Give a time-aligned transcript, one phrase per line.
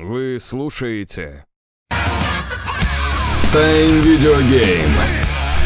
[0.00, 1.44] Вы слушаете
[3.52, 4.90] Тайм Видеогейм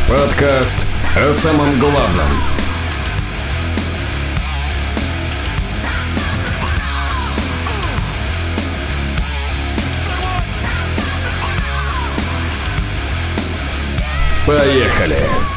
[0.09, 2.29] Подкаст о самом главном
[14.47, 15.52] Поехали!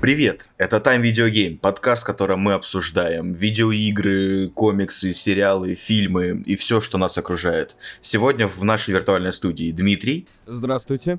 [0.00, 6.54] Привет, это Time Video Game, подкаст, в котором мы обсуждаем видеоигры, комиксы, сериалы, фильмы и
[6.56, 7.74] все, что нас окружает.
[8.02, 11.18] Сегодня в нашей виртуальной студии Дмитрий, Здравствуйте.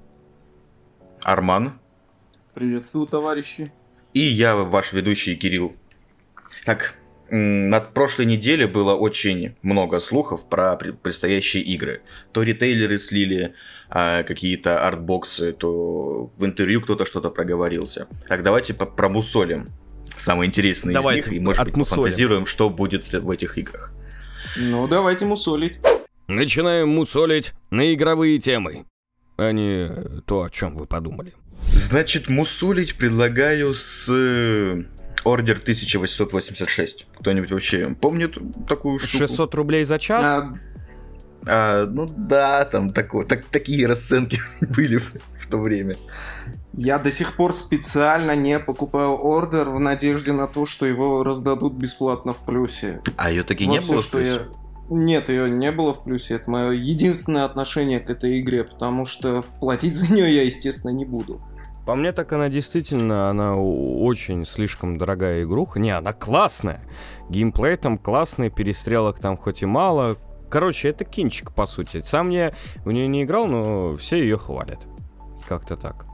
[1.24, 1.80] Арман
[2.54, 3.72] Приветствую, товарищи.
[4.14, 5.76] и я, ваш ведущий Кирилл.
[6.66, 6.96] Так,
[7.30, 12.02] м, над прошлой неделе было очень много слухов про пре- предстоящие игры.
[12.32, 13.54] То ритейлеры слили
[13.90, 18.08] а, какие-то артбоксы, то в интервью кто-то что-то проговорился.
[18.28, 19.68] Так, давайте промусолим
[20.18, 22.04] самые интересные Давайте, из них и, может быть, отмусолим.
[22.04, 23.94] пофантазируем, что будет в в этих играх.
[24.58, 25.80] Ну, давайте мусолить.
[26.28, 28.86] Начинаем мусолить на игровые темы,
[29.38, 29.90] а не
[30.26, 31.34] то, о чем вы подумали.
[31.72, 34.84] Значит, мусолить предлагаю с э,
[35.24, 37.08] Ордер 1886.
[37.20, 39.18] Кто-нибудь вообще помнит такую штуку?
[39.18, 40.24] 600 рублей за час?
[40.24, 40.60] А,
[41.48, 45.96] А, ну да, там тако- так, такие расценки были в, в то время.
[46.74, 51.74] я до сих пор специально не покупаю ордер в надежде на то, что его раздадут
[51.74, 53.02] бесплатно в плюсе.
[53.16, 54.42] А ее таки Вот не всё, было, что я...
[54.90, 56.36] Нет, ее не было в плюсе.
[56.36, 61.04] Это мое единственное отношение к этой игре, потому что платить за нее я, естественно, не
[61.04, 61.42] буду.
[61.86, 65.80] По мне так она действительно, она очень слишком дорогая игруха.
[65.80, 66.82] Не, она классная.
[67.30, 70.18] Геймплей там классный, перестрелок там хоть и мало.
[70.50, 72.02] Короче, это кинчик, по сути.
[72.04, 72.54] Сам я
[72.86, 74.88] в нее не играл, но все ее хвалят.
[75.48, 76.06] Как-то так.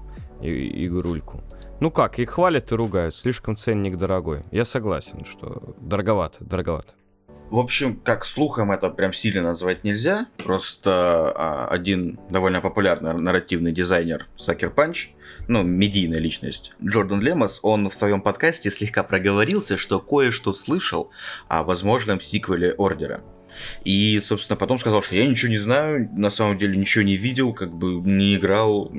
[0.41, 1.43] И- игрульку.
[1.79, 3.15] Ну как, их хвалят и ругают.
[3.15, 4.41] Слишком ценник дорогой.
[4.51, 6.93] Я согласен, что дороговато, дороговато.
[7.49, 10.27] В общем, как слухом это прям сильно назвать нельзя.
[10.37, 15.11] Просто а, один довольно популярный нарративный дизайнер Сакер Панч,
[15.47, 21.11] ну, медийная личность, Джордан Лемос, он в своем подкасте слегка проговорился, что кое-что слышал
[21.47, 23.21] о возможном сиквеле Ордера.
[23.83, 27.53] И, собственно, потом сказал, что я ничего не знаю, на самом деле ничего не видел,
[27.53, 28.91] как бы не играл,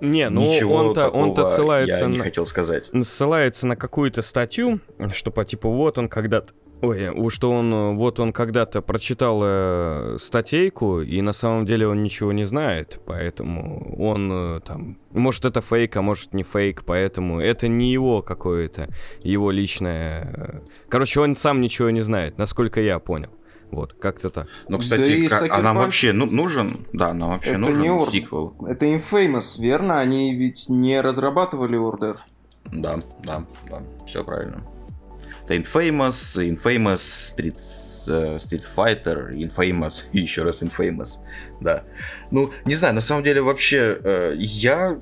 [0.00, 2.24] Не, ну он-то, он-то ссылается я не на...
[2.24, 2.90] хотел сказать.
[3.02, 4.80] ссылается на какую-то статью,
[5.12, 11.02] что по типу вот он когда-то Ой, что он, вот он когда-то прочитал э, статейку,
[11.02, 15.94] и на самом деле он ничего не знает, поэтому он э, там, может это фейк,
[15.96, 18.88] а может не фейк, поэтому это не его какое-то,
[19.22, 20.32] его личное...
[20.34, 23.30] э, Короче, он сам ничего не знает, насколько я понял.
[23.70, 24.46] Вот, как-то так.
[24.68, 26.86] Ну, Да кстати, и ка- Sucker а нам вообще ну, нужен?
[26.92, 28.12] Да, нам вообще Это нужен не Ордер.
[28.12, 28.54] сиквел.
[28.66, 30.00] Это Infamous, верно?
[30.00, 32.20] Они ведь не разрабатывали ордер.
[32.64, 34.62] Да, да, да, все правильно.
[35.44, 37.58] Это Infamous, Infamous, Street,
[38.08, 41.18] э, Street Fighter, Infamous и еще раз Infamous,
[41.60, 41.84] да.
[42.30, 44.98] Ну, не знаю, на самом деле вообще э, я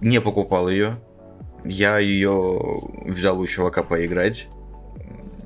[0.00, 1.00] не покупал ее.
[1.64, 2.60] Я ее
[3.06, 4.48] взял у чувака поиграть.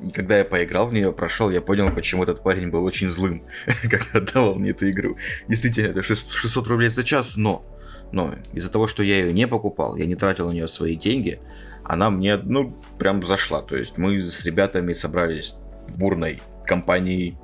[0.04, 3.42] И когда я поиграл в нее, прошел, я понял, почему этот парень был очень злым,
[3.82, 5.16] когда отдавал мне эту игру.
[5.48, 7.64] Действительно, это шест- 600 рублей за час, но,
[8.12, 11.40] но из-за того, что я ее не покупал, я не тратил на нее свои деньги,
[11.84, 13.62] она мне, ну, прям зашла.
[13.62, 15.54] То есть мы с ребятами собрались
[15.96, 17.36] бурной компанией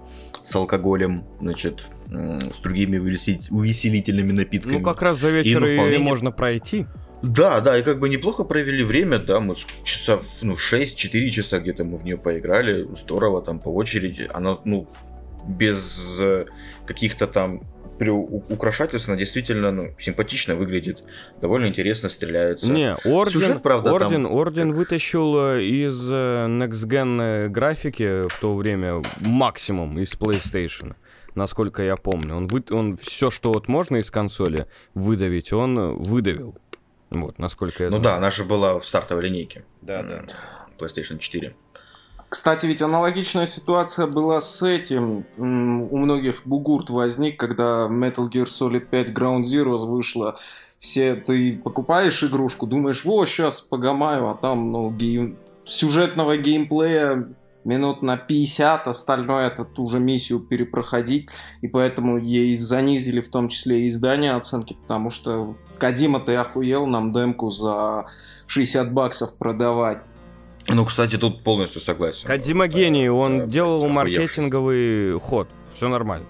[0.44, 4.72] с алкоголем, значит, с другими увесели- увеселительными напитками.
[4.78, 6.86] Ну, как раз за вечер ну, вполне не- можно пройти.
[7.22, 11.84] Да, да, и как бы неплохо провели время, да, мы часов, ну, 6-4 часа где-то
[11.84, 14.88] мы в нее поиграли, здорово, там, по очереди, она, ну,
[15.46, 16.46] без э,
[16.86, 17.62] каких-то там
[17.98, 21.04] приу- украшательств, она действительно, ну, симпатично выглядит,
[21.40, 22.70] довольно интересно стреляется.
[22.72, 28.26] Не, Орден, Сюжет, правда, там Орден, Орден как- вытащил э, из э, Next Gen графики
[28.28, 30.94] в то время максимум из PlayStation.
[31.34, 32.36] Насколько я помню.
[32.36, 36.54] Он, вы, он все, что вот можно из консоли выдавить, он выдавил.
[37.20, 38.02] Вот, насколько я Ну знаю.
[38.04, 39.64] да, она же была в стартовой линейке.
[39.82, 40.26] Да, М,
[40.78, 41.54] PlayStation 4.
[42.28, 45.26] Кстати, ведь аналогичная ситуация была с этим.
[45.36, 50.36] У многих бугурт возник, когда Metal Gear Solid 5 Ground Zeroes вышла.
[50.78, 55.36] Все, ты покупаешь игрушку, думаешь, во, сейчас погамаю, а там, ну, гейм...
[55.64, 57.28] сюжетного геймплея
[57.64, 61.28] минут на 50, остальное это ту же миссию перепроходить,
[61.60, 66.86] и поэтому ей занизили в том числе и издание оценки, потому что Кадима, ты охуел
[66.86, 68.06] нам демку за
[68.46, 69.98] 60 баксов продавать.
[70.68, 72.26] Ну, кстати, тут полностью согласен.
[72.26, 75.48] Кадзима гений, он Э, делал маркетинговый ход.
[75.74, 76.26] Все нормально.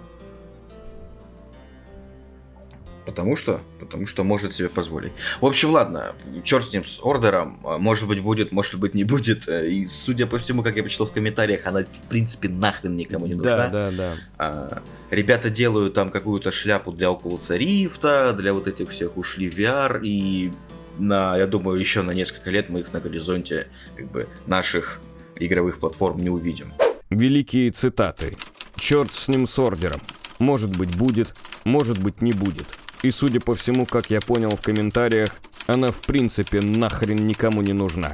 [3.04, 3.60] Потому что?
[3.80, 5.12] Потому что может себе позволить.
[5.40, 6.14] В общем, ладно,
[6.44, 7.60] черт с ним, с ордером.
[7.64, 9.48] А, может быть будет, может быть не будет.
[9.48, 13.26] Э, и судя по всему, как я почитал в комментариях, она в принципе нахрен никому
[13.26, 13.68] не нужна.
[13.68, 14.18] Да, да, да.
[14.38, 19.58] А, ребята делают там какую-то шляпу для Oculus Rift, для вот этих всех ушли в
[19.58, 20.52] VR, и
[20.98, 23.66] на, я думаю, еще на несколько лет мы их на горизонте
[23.96, 25.00] как бы наших
[25.36, 26.72] игровых платформ не увидим.
[27.10, 28.36] Великие цитаты.
[28.76, 30.00] Черт с ним с ордером.
[30.38, 31.34] Может быть будет,
[31.64, 32.66] может быть не будет.
[33.02, 35.30] И судя по всему, как я понял в комментариях,
[35.66, 38.12] она в принципе нахрен никому не нужна.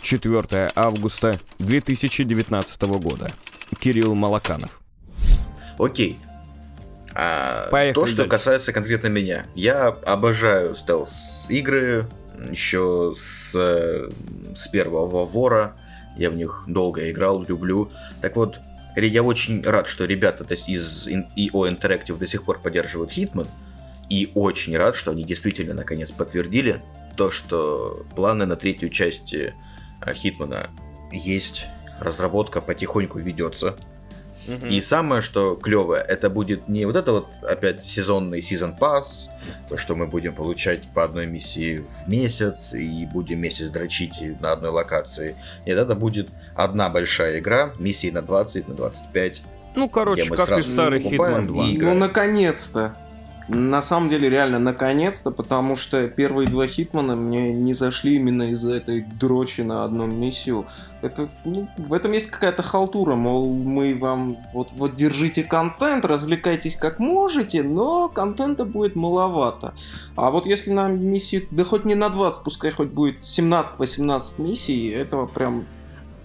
[0.00, 3.26] 4 августа 2019 года.
[3.78, 4.80] Кирилл Малаканов.
[5.78, 6.18] Окей.
[7.14, 8.30] А, Поехали то, что дальше.
[8.30, 9.46] касается конкретно меня.
[9.54, 12.08] Я обожаю стелс-игры
[12.50, 15.76] еще с, с первого вора.
[16.16, 17.90] Я в них долго играл, люблю.
[18.20, 18.58] Так вот,
[18.96, 23.48] я очень рад, что ребята из EO Interactive до сих пор поддерживают Hitman.
[24.10, 26.80] И очень рад, что они действительно наконец подтвердили
[27.16, 29.54] то, что планы на третью часть э,
[30.14, 30.66] Хитмана
[31.12, 31.66] есть.
[32.00, 33.76] Разработка потихоньку ведется.
[34.68, 39.30] И самое, что клевое, это будет не вот это вот опять сезонный сезон пас,
[39.70, 44.12] то, что мы будем получать по одной миссии в месяц и будем месяц дрочить
[44.42, 45.34] на одной локации.
[45.64, 49.42] Нет, это будет одна большая игра, миссии на 20, на 25.
[49.76, 51.66] Ну, короче, как и старый Hitman 2.
[51.68, 52.94] и- Ну, наконец-то.
[53.48, 58.74] На самом деле, реально, наконец-то, потому что первые два Хитмана мне не зашли именно из-за
[58.74, 60.64] этой дрочи на одном миссию.
[61.02, 66.76] Это, ну, в этом есть какая-то халтура, мол, мы вам, вот, вот держите контент, развлекайтесь
[66.76, 69.74] как можете, но контента будет маловато.
[70.16, 74.88] А вот если на миссии, да хоть не на 20, пускай хоть будет 17-18 миссий,
[74.88, 75.66] этого прям,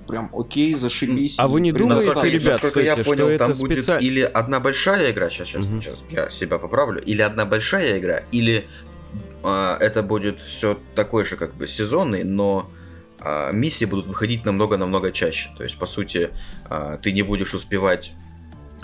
[0.09, 1.35] прям окей, зашибись.
[1.37, 2.07] А вы не думаете.
[2.07, 5.47] Насколько- ребят, насколько я понял, что там это будет специально- или одна большая игра, сейчас,
[5.49, 5.81] сейчас, Мгм.
[5.81, 8.67] сейчас я себя поправлю, или одна большая игра, или
[9.43, 12.69] а, это будет все такой же как бы сезонный, но
[13.21, 15.49] а, миссии будут выходить намного-намного чаще.
[15.57, 16.29] То есть, по сути,
[16.69, 18.11] а, ты не будешь успевать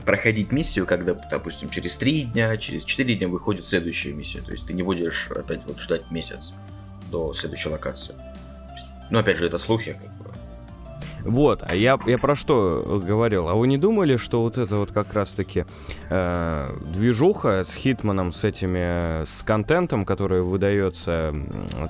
[0.06, 4.42] проходить миссию, когда, допустим, через 3 дня, через 4 дня выходит следующая миссия.
[4.42, 6.54] То есть ты не будешь опять вот ждать месяц
[7.12, 8.14] до следующей локации.
[9.10, 10.15] Ну, опять же, это слухи, как бы.
[11.26, 13.50] Вот, а я, я про что говорил?
[13.50, 15.66] А вы не думали, что вот это вот как раз-таки
[16.10, 21.34] э, движуха с Хитманом, с этими, э, с контентом, который выдается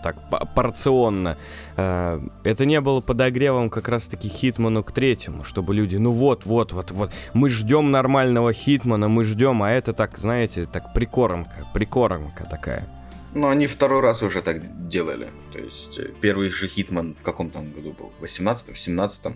[0.03, 1.37] так по- порционно,
[1.75, 6.71] э, это не было подогревом как раз-таки Хитману к третьему, чтобы люди, ну вот, вот,
[6.71, 12.45] вот, вот, мы ждем нормального Хитмана, мы ждем, а это так, знаете, так прикормка, прикормка
[12.49, 12.87] такая.
[13.35, 15.27] Ну, они второй раз уже так делали.
[15.51, 18.11] То есть, э, первый же Hitman в каком там году был?
[18.17, 19.35] В 18 в 17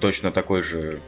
[0.00, 0.98] Точно такой же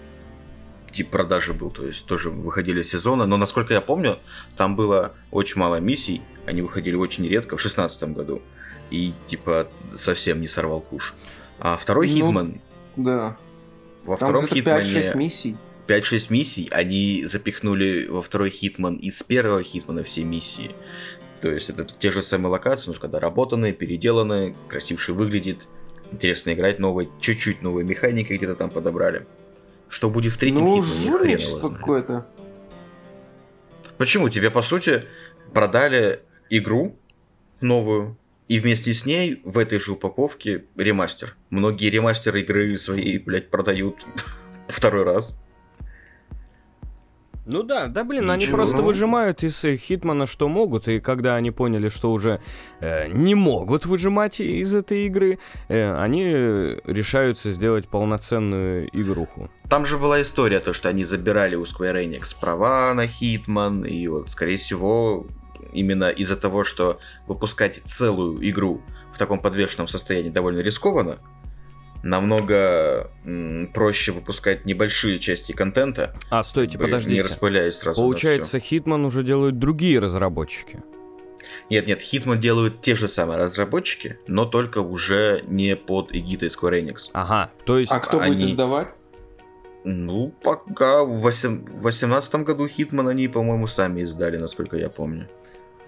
[0.92, 1.70] тип продажи был.
[1.70, 3.26] То есть, тоже выходили сезоны.
[3.26, 4.18] Но, насколько я помню,
[4.56, 6.22] там было очень мало миссий.
[6.46, 8.40] Они выходили очень редко в 16 году.
[8.90, 11.14] И, типа, совсем не сорвал куш.
[11.58, 12.60] А второй Ну, Hitman...
[12.96, 13.36] Да.
[14.04, 15.12] Во Там втором где-то 5-6 Хитмане...
[15.14, 15.56] миссий.
[15.86, 20.74] 5-6 миссий, они запихнули во второй Hitman из первого Хитмана все миссии.
[21.40, 25.66] То есть это те же самые локации, но когда работанные, переделанные, красивше выглядит,
[26.10, 29.26] интересно играть, новые, чуть-чуть новые механики где-то там подобрали.
[29.88, 32.26] Что будет в третьем Ну, Хитмане, хрен его какое-то.
[33.98, 34.28] Почему?
[34.28, 35.04] Тебе, по сути,
[35.52, 36.20] продали
[36.50, 36.98] игру
[37.60, 38.16] новую,
[38.48, 41.36] и вместе с ней в этой же упаковке ремастер.
[41.50, 44.06] Многие ремастеры игры свои, блядь, продают
[44.68, 45.38] второй раз.
[47.46, 48.56] Ну да, да блин, они Ничего.
[48.56, 48.84] просто Ну.
[48.84, 52.40] выжимают из э, Хитмана что могут, и когда они поняли, что уже
[52.80, 59.50] э, не могут выжимать из этой игры, э, они э, решаются сделать полноценную игруху.
[59.68, 64.06] Там же была история, то, что они забирали у Square Enix права на Хитман, и
[64.08, 65.26] вот, скорее всего,
[65.72, 68.80] именно из-за того, что выпускать целую игру
[69.12, 71.18] в таком подвешенном состоянии довольно рискованно,
[72.04, 77.22] намного м, проще выпускать небольшие части контента, А, стойте, бы не подождите.
[77.22, 80.82] распыляясь сразу Получается, Hitman уже делают другие разработчики.
[81.70, 86.82] Нет, нет, Hitman делают те же самые разработчики, но только уже не под эгидой Square
[86.84, 87.10] Enix.
[87.12, 87.90] Ага, то есть...
[87.90, 88.88] А кто будет они- издавать?
[89.86, 95.28] Ну, пока в 2018 году Hitman они, по-моему, сами издали, насколько я помню.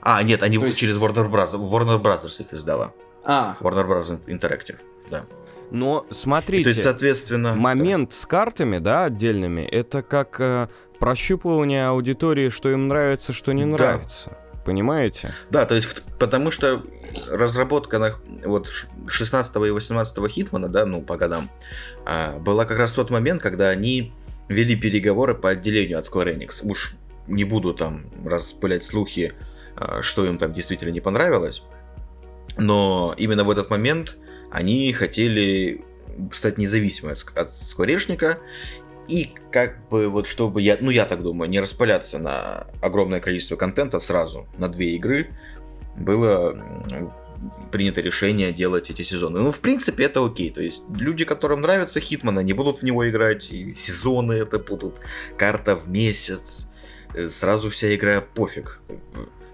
[0.03, 1.53] А, нет, они То есть- через Warner Bros.
[1.55, 2.93] Warner Brothers их издала.
[3.25, 4.21] А, Warner Bros.
[4.27, 4.77] Interactive,
[5.11, 5.25] да.
[5.71, 7.55] Но смотрите, то есть, соответственно...
[7.55, 10.69] момент с картами, да, отдельными, это как э,
[10.99, 13.69] прощупывание аудитории, что им нравится, что не Да.
[13.71, 14.37] нравится.
[14.65, 15.33] Понимаете?
[15.51, 16.83] Да, да, то есть, потому что
[17.31, 21.49] разработка на вот ш- 16 и 18 Хитмана, да, ну, по годам,
[22.05, 24.13] а, была как раз тот момент, когда они
[24.49, 26.69] вели переговоры по отделению от Square Enix.
[26.69, 26.95] Уж
[27.29, 29.33] не буду там распылять слухи,
[29.77, 31.63] а, что им там действительно не понравилось.
[32.57, 34.17] Но именно в этот момент
[34.51, 35.85] они хотели
[36.33, 38.39] стать независимой от скворечника
[39.09, 43.57] и как бы вот чтобы я, ну я так думаю, не распыляться на огромное количество
[43.57, 45.31] контента сразу на две игры,
[45.97, 46.57] было
[47.71, 49.41] принято решение делать эти сезоны.
[49.41, 50.51] Ну, в принципе, это окей.
[50.51, 53.51] То есть люди, которым нравится Хитман, они будут в него играть.
[53.51, 55.01] И сезоны это будут.
[55.37, 56.71] Карта в месяц.
[57.15, 58.81] Э, сразу вся игра пофиг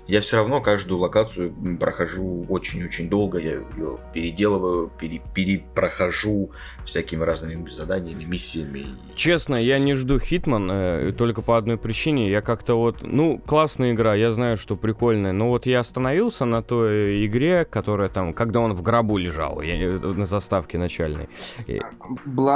[0.07, 6.51] я все равно каждую локацию прохожу очень-очень долго, я ее переделываю, пере, перепрохожу
[6.85, 8.87] всякими разными заданиями, миссиями.
[9.15, 12.31] Честно, я не жду Хитман э, только по одной причине.
[12.31, 16.63] Я как-то вот, ну, классная игра, я знаю, что прикольная, но вот я остановился на
[16.63, 21.29] той игре, которая там, когда он в гробу лежал, я, э, на заставке начальной.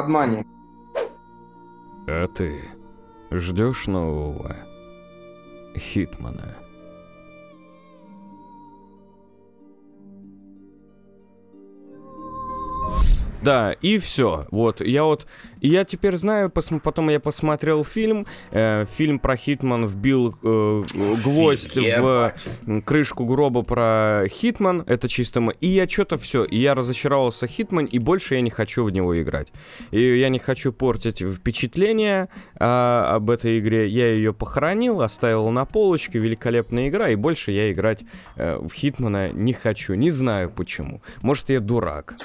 [0.09, 0.45] Money.
[2.09, 2.61] А ты
[3.31, 4.57] ждешь нового
[5.77, 6.66] Хитмана?
[13.47, 14.47] Да, и все.
[14.51, 15.29] Вот, я вот
[15.61, 20.83] я теперь знаю, пос- потом я посмотрел фильм, э, фильм про Hitman вбил э,
[21.23, 22.35] гвоздь в
[22.85, 25.41] крышку гроба про Hitman, это чисто.
[25.61, 29.21] И я что-то все, и я разочаровался Hitman, и больше я не хочу в него
[29.23, 29.53] играть.
[29.93, 32.29] И я не хочу портить впечатление
[32.59, 33.87] э, об этой игре.
[33.87, 38.03] Я ее похоронил, оставил на полочке, великолепная игра, и больше я играть
[38.35, 39.95] э, в Хитмана не хочу.
[39.95, 41.01] Не знаю почему.
[41.23, 42.17] Может, я дурак.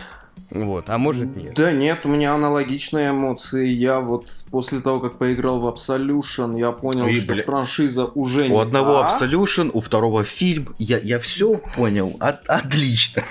[0.51, 1.53] Вот, а может нет.
[1.55, 3.67] Да нет, у меня аналогичные эмоции.
[3.67, 7.43] Я вот после того, как поиграл в Absolution, я понял, Ой, что бля...
[7.43, 9.17] франшиза уже не У одного та.
[9.17, 10.75] Absolution, у второго фильм.
[10.77, 12.17] Я, я все понял.
[12.19, 13.23] От, отлично.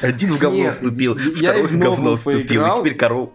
[0.00, 3.30] Один в говно Нет, вступил, я второй в говно вступил, и теперь коров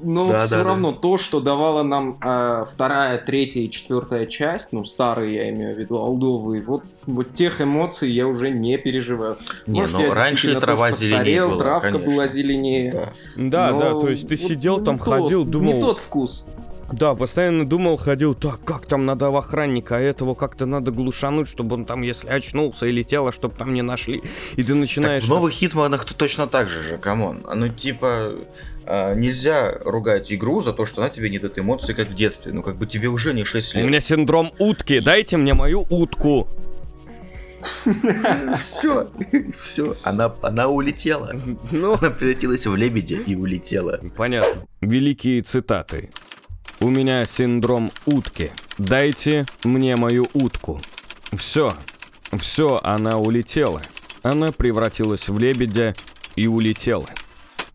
[0.00, 0.98] но да, все да, равно да.
[0.98, 5.78] то, что давала нам э, вторая, третья и четвертая часть, ну старые я имею в
[5.78, 9.38] виду, алдовые, вот, вот тех эмоций я уже не переживаю.
[9.66, 12.12] Не, Может, ну, я раньше трава зеленее была, травка конечно.
[12.12, 13.12] была зеленее.
[13.36, 15.74] Да, да, да, то есть ты вот сидел там, тот, ходил, думал...
[15.74, 16.50] Не тот вкус.
[16.92, 21.48] Да, постоянно думал, ходил, так, как там надо в охранника, а этого как-то надо глушануть,
[21.48, 24.22] чтобы он там, если очнулся или тело, чтобы там не нашли.
[24.54, 25.22] И ты начинаешь...
[25.22, 27.44] Так в новых хитманах то точно так же же, come on.
[27.54, 28.46] Ну, типа, а,
[28.86, 32.52] нельзя ругать игру за то, что она тебе не дает эмоции, как в детстве.
[32.52, 33.84] Ну, как бы тебе уже не 6 лет.
[33.84, 36.48] У меня синдром утки, дайте мне мою утку.
[38.58, 39.10] Все,
[39.60, 41.32] все, она, она улетела.
[41.72, 44.00] Ну, она превратилась в лебедя и улетела.
[44.16, 44.66] Понятно.
[44.80, 46.10] Великие цитаты.
[46.80, 48.50] У меня синдром утки.
[48.78, 50.80] Дайте мне мою утку.
[51.32, 51.70] Все,
[52.38, 53.80] все, она улетела.
[54.22, 55.94] Она превратилась в лебедя
[56.36, 57.08] и улетела.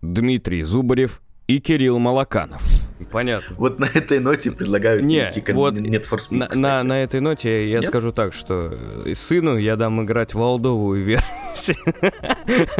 [0.02, 2.64] Дмитрий Зубарев и Кирилл Малаканов.
[3.10, 3.56] Понятно.
[3.58, 7.80] Вот на этой ноте предлагаю Не, вот нет Speed, на, на, на этой ноте я
[7.80, 7.86] нет?
[7.86, 11.78] скажу так, что э, сыну я дам играть в олдовую версию,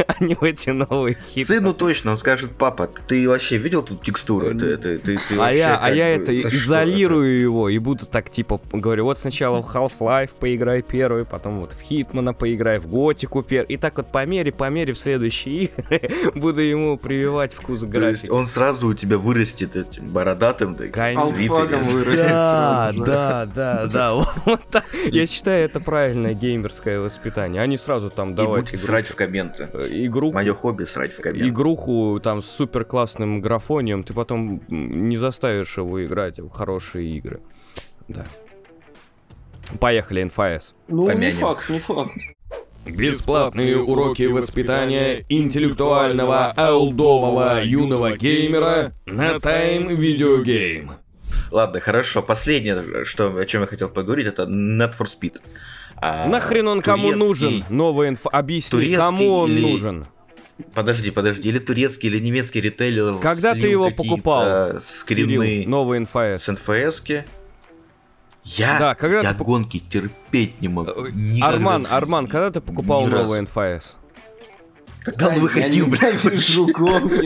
[0.06, 1.46] а не в эти новые хиты.
[1.46, 4.50] Сыну точно, он скажет, папа, ты вообще видел тут текстуру?
[4.50, 8.60] Ты, ты, ты, ты а я, а я это изолирую его и буду так типа
[8.72, 13.66] говорю, вот сначала в Half-Life поиграй первый, потом вот в Хитмана поиграй, в Готику первый,
[13.66, 18.30] и так вот по мере, по мере в следующие игры буду ему прививать вкус графики.
[18.30, 22.92] он сразу у тебя вырастет этим бородатым, да, Алтфагом вырастет да.
[22.96, 24.14] Да, да, да,
[24.44, 24.84] вот так.
[25.06, 27.62] Я считаю, это правильное геймерское воспитание.
[27.62, 28.72] Они сразу там давать...
[28.72, 29.68] И срать в комменты.
[29.72, 30.34] Э, игруху.
[30.34, 31.48] Мое хобби срать в комменты.
[31.48, 37.40] Игруху там с супер классным графонием, ты потом не заставишь его играть в хорошие игры.
[38.08, 38.26] Да.
[39.80, 40.74] Поехали, НФС.
[40.88, 41.34] Ну, Помянем.
[41.34, 42.12] не факт, не факт.
[42.84, 50.90] Бесплатные уроки воспитания интеллектуального алдового юного геймера на Time Video Game.
[51.52, 52.22] Ладно, хорошо.
[52.22, 55.36] Последнее, что, о чем я хотел поговорить, это Net for Speed.
[55.96, 57.64] А, Нахрен он кому нужен?
[57.68, 58.30] Новая инфа.
[58.30, 59.60] Объясни, кому он или...
[59.60, 60.06] нужен?
[60.74, 63.20] Подожди, подожди, или турецкий, или немецкий ритейлер.
[63.20, 64.80] Когда ты его покупал?
[64.80, 66.42] Скрины новый НФС.
[66.42, 67.24] С НФСки.
[68.44, 69.44] Я, да, когда я ты...
[69.44, 70.90] гонки терпеть не могу.
[70.90, 73.96] Э, Никогда Арман, Арман, когда ты покупал новый НФС?
[75.04, 76.20] Когда он выходил, блядь.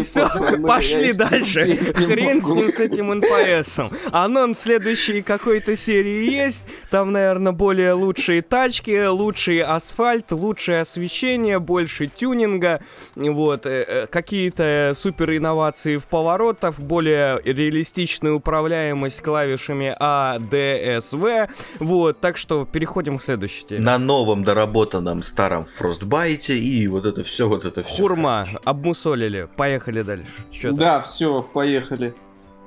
[0.06, 0.28] Все,
[0.62, 1.62] пошли дальше.
[1.95, 3.92] Хрен с ним, с этим НПСом.
[4.12, 6.64] Анонс следующей какой-то серии есть.
[6.90, 12.80] Там, наверное, более лучшие тачки, лучший асфальт, лучшее освещение, больше тюнинга.
[13.14, 13.66] Вот.
[13.66, 21.49] Э, э, какие-то супер инновации в поворотах, более реалистичная управляемость клавишами А, Д, С, В.
[21.78, 22.21] Вот.
[22.21, 23.80] Так что переходим к следующей теме.
[23.83, 28.02] На новом доработанном старом Frostbite и вот это все вот это все.
[28.02, 29.49] Хурма, обмусолили.
[29.56, 30.26] Поехали дальше.
[30.50, 32.14] Что да, все, поехали.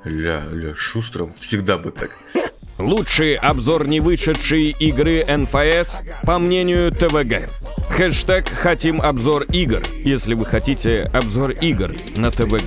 [0.03, 2.11] Ля, ля, Шустров всегда бы так.
[2.77, 7.49] Лучший обзор не вышедшей игры НФС по мнению ТВГ.
[7.89, 12.63] Хэштег «Хотим обзор игр», если вы хотите обзор игр на ТВГ.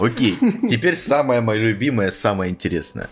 [0.00, 0.36] Окей,
[0.68, 3.08] теперь самое мое любимое, самое интересное.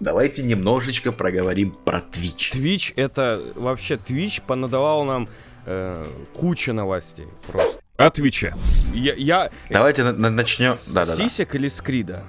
[0.00, 2.52] Давайте немножечко проговорим про Twitch.
[2.54, 5.28] Twitch это вообще Twitch понадавал нам
[5.66, 7.80] э, куча новостей просто.
[7.96, 8.54] О Твиче.
[8.94, 9.50] Я, я...
[9.70, 10.76] Давайте на- на- начнем.
[10.76, 11.16] С Да-да-да.
[11.16, 12.24] Сисек или Скрида?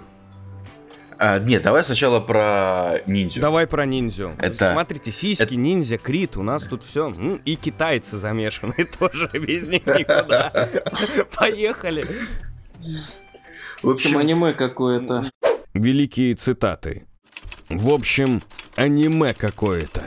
[1.17, 3.39] А, нет, давай сначала про ниндзю.
[3.39, 4.33] Давай про ниндзю.
[4.37, 7.13] Это- Смотрите, сиськи, это- ниндзя, крит, у нас тут все.
[7.45, 10.51] И китайцы замешаны тоже, без них никуда.
[11.37, 12.07] Поехали.
[13.81, 15.29] В общем, аниме какое-то.
[15.73, 17.05] Великие цитаты.
[17.69, 18.41] В общем,
[18.75, 20.03] аниме какое-то.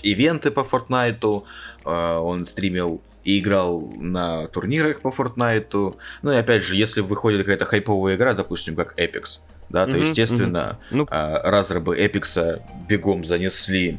[0.03, 1.45] ивенты по Фортнайту,
[1.85, 5.97] э, он стримил и играл на турнирах по Фортнайту.
[6.23, 10.03] Ну и опять же, если выходит какая-то хайповая игра, допустим, как Apex, да, то Мгм,
[10.03, 13.99] естественно, а, разрабы Эпикса бегом занесли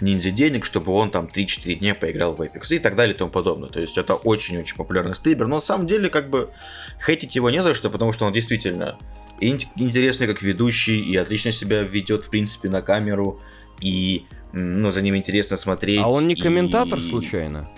[0.00, 3.30] ниндзя денег, чтобы он там 3-4 дня поиграл в Apex и так далее и тому
[3.30, 3.68] подобное.
[3.68, 6.50] То есть это очень-очень популярный стример, но на самом деле как бы
[7.04, 8.98] хейтить его не за что, потому что он действительно
[9.40, 13.40] ин- интересный как ведущий и отлично себя ведет в принципе на камеру
[13.80, 16.00] и ну, за ним интересно смотреть.
[16.02, 17.68] а он не и- комментатор случайно?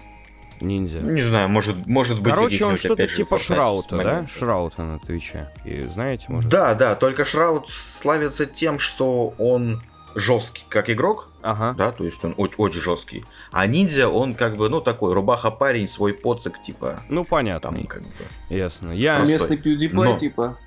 [0.60, 0.98] Ниндзя.
[0.98, 4.26] Не знаю, может, может быть Короче, он что-то типа Шраута, да?
[4.26, 5.48] Шраута на Твиче.
[5.64, 6.50] И знаете, может?
[6.50, 9.82] Да, да, только Шраут славится тем, что он
[10.14, 11.74] жесткий как игрок, Ага.
[11.76, 13.24] да, то есть он очень, очень жесткий.
[13.52, 17.70] А ниндзя, он как бы, ну, такой, рубаха парень, свой поцик, типа, Ну, понятно.
[17.72, 18.08] там, как бы.
[18.48, 18.92] Ясно.
[18.92, 19.16] Я...
[19.16, 19.32] Простой.
[19.32, 20.18] Местный PewDiePie, Но.
[20.18, 20.58] типа.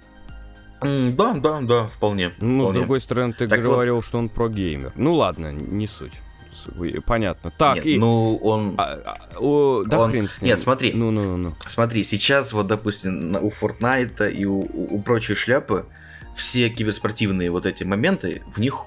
[0.81, 2.33] Да, да, да, вполне.
[2.39, 2.79] Ну, с вполне.
[2.79, 4.91] другой стороны, ты Так вот- говорил, что он про-геймер.
[4.95, 6.13] Ну, ладно, не суть.
[6.53, 7.51] С- Понятно.
[7.57, 7.97] Так, Нет, и...
[7.97, 8.75] ну, он...
[8.77, 10.49] А, а, о, да он- хрен с ним.
[10.49, 10.91] Нет, смотри.
[10.93, 11.55] Ну-ну-ну.
[11.67, 15.85] Смотри, сейчас вот, допустим, у Fortnite и у, у, у прочей шляпы
[16.35, 18.85] все киберспортивные вот эти моменты, в них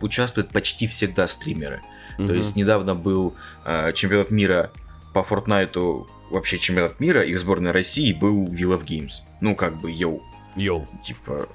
[0.00, 1.82] участвуют почти всегда стримеры.
[2.16, 4.70] То есть недавно был э, чемпионат мира
[5.14, 9.12] по Fortnite, вообще чемпионат мира, их сборная России был Wheel of Games.
[9.40, 10.22] Ну, как бы, йоу,
[10.54, 10.86] Йоу.
[11.02, 11.48] типа,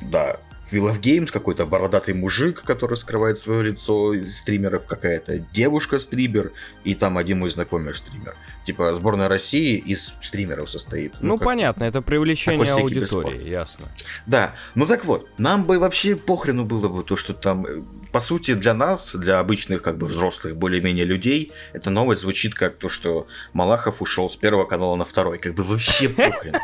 [0.00, 0.38] да,
[0.72, 6.52] Wheel of Games, какой-то бородатый мужик, который скрывает свое лицо стримеров, какая-то девушка-стример,
[6.84, 8.34] и там один мой знакомый стример.
[8.64, 11.14] Типа, сборная России из стримеров состоит.
[11.20, 13.42] Ну, как- понятно, это привлечение аудитории, киберспорт.
[13.42, 13.88] ясно.
[14.26, 18.20] Да, ну так вот, нам бы вообще похрену было бы то, что там, э, по
[18.20, 22.88] сути, для нас, для обычных, как бы, взрослых, более-менее людей, эта новость звучит как то,
[22.88, 26.54] что Малахов ушел с первого канала на второй, как бы вообще похрен.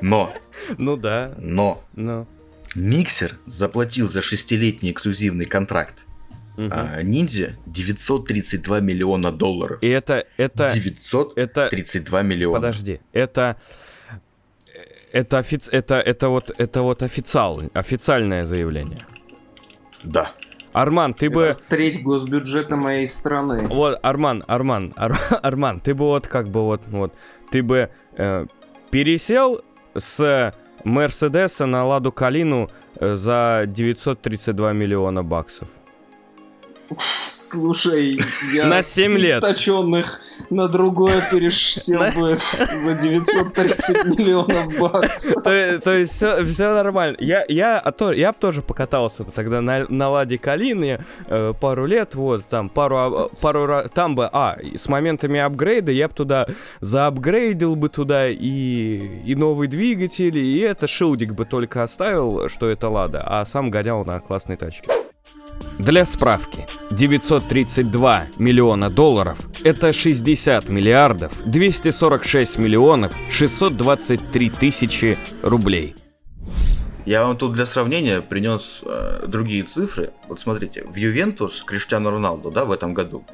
[0.00, 0.34] Но,
[0.78, 2.26] Ну да, но, ну.
[2.74, 6.04] Миксер заплатил за шестилетний эксклюзивный контракт
[6.56, 6.72] мгм.
[6.72, 9.78] а, Ниндзя 932 миллиона долларов.
[9.82, 12.56] И это, это, 932 это, миллиона.
[12.56, 13.56] подожди, это,
[15.12, 19.06] это, офиц, это, это вот, это вот официал, официальное заявление.
[20.02, 20.32] Да.
[20.72, 23.68] Арман, ты бы, Это треть госбюджета моей страны.
[23.68, 27.14] вот, Арман, Арман, Ар- Арман, ты бы вот как бы вот, вот,
[27.52, 28.46] ты бы э,
[28.90, 29.62] пересел
[29.96, 30.52] с
[30.84, 32.70] Мерседеса на Ладу Калину
[33.00, 35.68] э, за 932 миллиона баксов.
[36.96, 38.20] Слушай,
[38.52, 39.40] я На семь лет.
[39.40, 42.36] точенных на другое пересел бы
[42.76, 45.42] за 930 миллионов баксов.
[45.42, 47.16] То, есть все, нормально.
[47.20, 53.30] Я, я, бы тоже покатался тогда на, Ладе Калине э, пару лет, вот, там, пару,
[53.40, 56.46] пару там бы, а, с моментами апгрейда я бы туда
[56.80, 62.88] заапгрейдил бы туда и, и новый двигатель, и это шилдик бы только оставил, что это
[62.88, 64.88] Лада, а сам гонял на классной тачке.
[65.78, 75.96] Для справки, 932 миллиона долларов– это 60 миллиардов 246 миллионов 623 тысячи рублей.
[77.06, 80.12] Я вам тут для сравнения принес э, другие цифры.
[80.28, 83.24] Вот смотрите, в Ювентус Криштиану Роналду, да, в этом году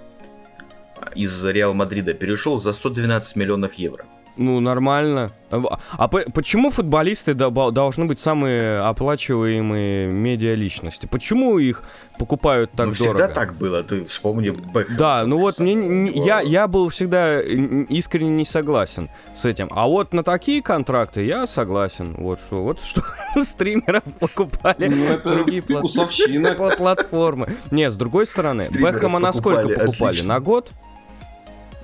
[0.97, 4.07] э, из Реал Мадрида перешел за 112 миллионов евро.
[4.40, 5.33] Ну, нормально.
[5.50, 11.05] А, по- почему футболисты должны быть самые оплачиваемые медиа-личности?
[11.05, 11.83] Почему их
[12.18, 13.18] покупают так ну, дорого?
[13.18, 14.98] всегда так было, ты вспомни Бэкхэма.
[14.98, 19.68] Да, ну вот мне, Его- я, я был всегда н- искренне не согласен с этим.
[19.72, 22.14] А вот на такие контракты я согласен.
[22.16, 23.03] Вот что, вот что
[23.44, 25.83] стримеров покупали Ну, это другие плат-
[26.79, 27.48] платформы.
[27.70, 30.20] Не, с другой стороны, Бэхэма на сколько покупали, покупали?
[30.22, 30.72] На год?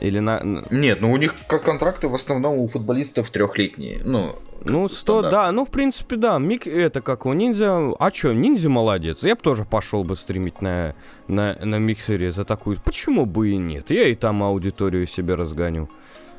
[0.00, 0.40] Или на...
[0.70, 4.00] Нет, ну у них как контракты в основном у футболистов трехлетние.
[4.04, 5.32] Ну, Ну, 100, стандарт.
[5.32, 6.38] да, ну, в принципе, да.
[6.38, 7.92] Мик, это как у ниндзя.
[7.98, 9.22] А чё, ниндзя молодец.
[9.22, 10.94] Я бы тоже пошел бы стримить на,
[11.28, 12.78] на, на миксере за такую.
[12.85, 13.90] Почему бы и нет?
[13.90, 15.88] Я и там аудиторию себе разгоню.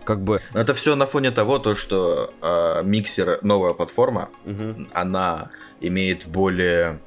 [0.04, 0.40] Как бы...
[0.54, 4.30] Это все на фоне того, то, что э, миксер, новая платформа,
[4.94, 5.50] она
[5.82, 7.00] имеет более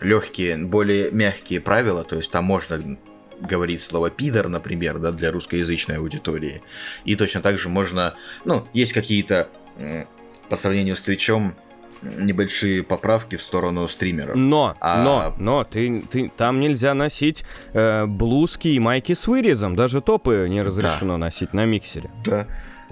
[0.00, 2.80] легкие, более мягкие правила, то есть там можно
[3.42, 6.62] говорить слово пидор, например, да, для русскоязычной аудитории.
[7.04, 9.48] И точно так же можно, ну, есть какие-то
[10.48, 11.54] по сравнению с Твичом
[12.02, 14.34] небольшие поправки в сторону стримеров.
[14.36, 19.76] Но, А- но, но, ты, ты, там нельзя носить э, блузки и майки с вырезом.
[19.76, 22.10] Даже топы не разрешено носить на миксере.
[22.24, 22.48] Да.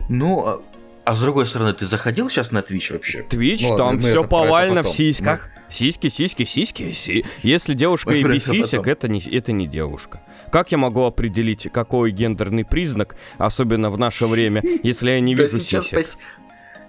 [0.08, 0.62] Ну, а,
[1.04, 3.22] а с другой стороны, ты заходил сейчас на Twitch вообще?
[3.24, 5.50] Твич, Ну там мы все повально в сиськах.
[5.68, 6.90] Сиськи, сиськи, сиськи.
[6.92, 8.92] си- Если девушка Мы и без сисек, потом.
[8.92, 10.20] это не, это не девушка.
[10.50, 15.60] Как я могу определить, какой гендерный признак, особенно в наше время, если я не вижу
[15.60, 16.06] сисек?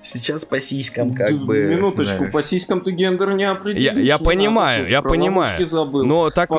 [0.03, 1.63] Сейчас по сиськам как Д- бы...
[1.65, 2.33] Минуточку, знаешь.
[2.33, 3.93] по сиськам ты гендер не определишь.
[3.93, 5.65] Я- я не понимаю, надо, я понимаю.
[5.65, 6.05] забыл.
[6.05, 6.49] Но так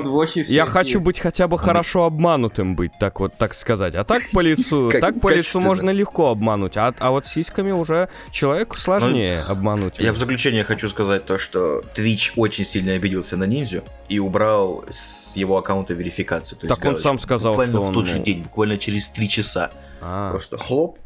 [0.47, 3.95] я хочу быть хотя бы хорошо обманутым быть, так вот, так сказать.
[3.95, 8.09] А так по лицу, так по лицу можно легко обмануть, а, а вот сиськами уже
[8.31, 9.99] человеку сложнее обмануть.
[9.99, 14.85] Я в заключение хочу сказать то, что Twitch очень сильно обиделся на ниндзю и убрал
[14.91, 16.59] с его аккаунта верификацию.
[16.59, 17.03] То есть Так он галочку.
[17.09, 19.71] сам сказал, буквально что в он, тот же ну- день, буквально через три часа.
[20.01, 20.31] А.
[20.31, 20.99] Просто хлоп,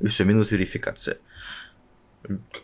[0.00, 1.16] и все, минус верификация.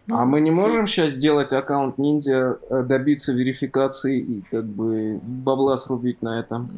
[0.09, 5.77] А мы не можем сейчас сделать аккаунт ниндзя, э, добиться верификации и как бы бабла
[5.77, 6.71] срубить на этом?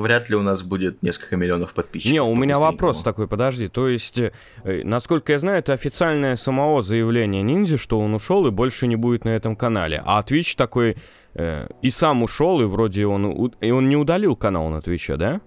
[0.00, 2.12] Вряд ли у нас будет несколько миллионов подписчиков.
[2.12, 3.68] Не, у меня вопрос такой, подожди.
[3.68, 4.30] То есть, э,
[4.64, 9.24] насколько я знаю, это официальное самого заявление ниндзя, что он ушел и больше не будет
[9.24, 10.02] на этом канале.
[10.04, 10.96] А Twitch такой
[11.34, 15.40] э, и сам ушел, и вроде он, и он не удалил канал на Твиче, да?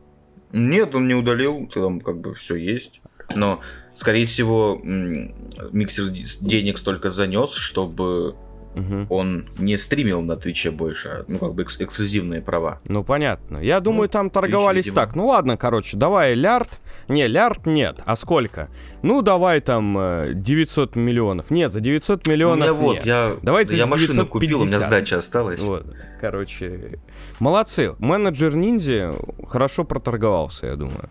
[0.52, 3.02] Нет, он не удалил, там как бы все есть.
[3.36, 3.60] Но,
[3.96, 6.06] скорее всего, миксер
[6.42, 8.36] денег столько занес, чтобы
[8.76, 9.06] Мгм.
[9.12, 12.80] он не стримил на Твиче больше, а, ну, как бы экс- эксклюзивные права.
[12.86, 13.60] Ну, понятно.
[13.60, 14.96] Я думаю, там торговались видимо.
[15.06, 15.16] так.
[15.16, 16.80] Ну, ладно, короче, давай лярд.
[17.08, 18.00] Не, лярд нет.
[18.06, 18.70] А сколько?
[19.04, 21.52] Ну, давай там э, 900 миллионов.
[21.52, 23.06] Нет, за 900 у миллионов меня вот, нет.
[23.06, 24.88] я, Давай за я машину купил, у меня 950.
[24.90, 25.62] сдача осталась.
[25.62, 25.86] Вот,
[26.20, 26.98] короче,
[27.40, 27.94] молодцы.
[28.00, 29.14] Менеджер ниндзя
[29.48, 31.10] хорошо проторговался, я думаю.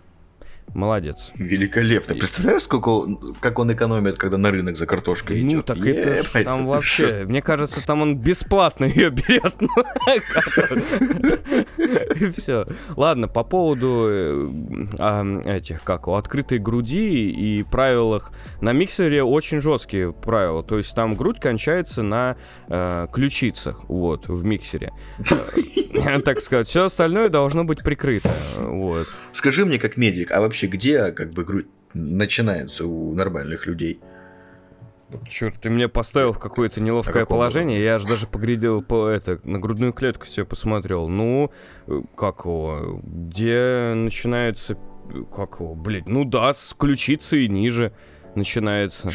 [0.75, 1.33] Молодец.
[1.35, 2.15] Великолепно.
[2.15, 5.53] Представляешь, сколько он- как он экономит, когда на рынок за картошкой идет?
[5.53, 9.55] Ну, так это ж там вообще, мне кажется, там он бесплатно ее берет.
[9.61, 9.69] ну,
[12.17, 12.67] И все.
[12.97, 18.33] Ладно, по поводу э, этих, как, его, открытой груди и правилах.
[18.61, 20.63] На миксере очень жесткие правила.
[20.63, 22.37] То есть там грудь кончается на
[22.69, 24.93] э, ключицах, вот, в миксере.
[25.95, 28.33] Э, Так сказать, все остальное должно быть прикрыто.
[28.59, 29.07] Вот.
[29.07, 29.13] шо?
[29.33, 34.01] Скажи мне, как медик, а вообще где как бы грудь начинается у нормальных людей?
[35.29, 37.83] Черт, ты меня поставил в какое-то неловкое каком положение.
[37.83, 41.09] Я же даже поглядел по это, на грудную клетку себе посмотрел.
[41.09, 41.51] Ну,
[41.87, 44.79] э, как его, где начинается,
[45.11, 47.93] э, как его, блядь, ну да, с ключицы и ниже
[48.37, 49.13] начинается.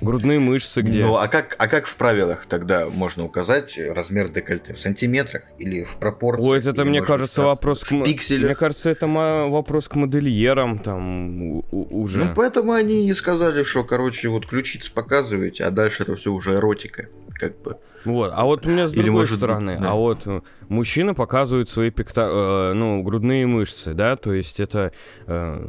[0.00, 1.04] Грудные мышцы где?
[1.04, 4.74] Ну, а как, а как в правилах тогда можно указать размер декольте?
[4.74, 6.48] В сантиметрах или в пропорциях?
[6.50, 7.88] Ой, это, мне кажется, вопрос к...
[8.04, 8.46] пикселях?
[8.46, 12.24] Мне кажется, это вопрос к модельерам там уже.
[12.24, 16.54] Ну, поэтому они и сказали, что, короче, вот ключицы показываете, а дальше это все уже
[16.54, 17.08] эротика.
[17.40, 17.76] Как бы.
[18.04, 19.90] Вот, а вот у меня с Или другой может быть, стороны, да.
[19.90, 22.28] а вот э, мужчина показывает свои пекта...
[22.30, 24.92] э, ну, грудные мышцы, да, то есть это...
[25.26, 25.66] э,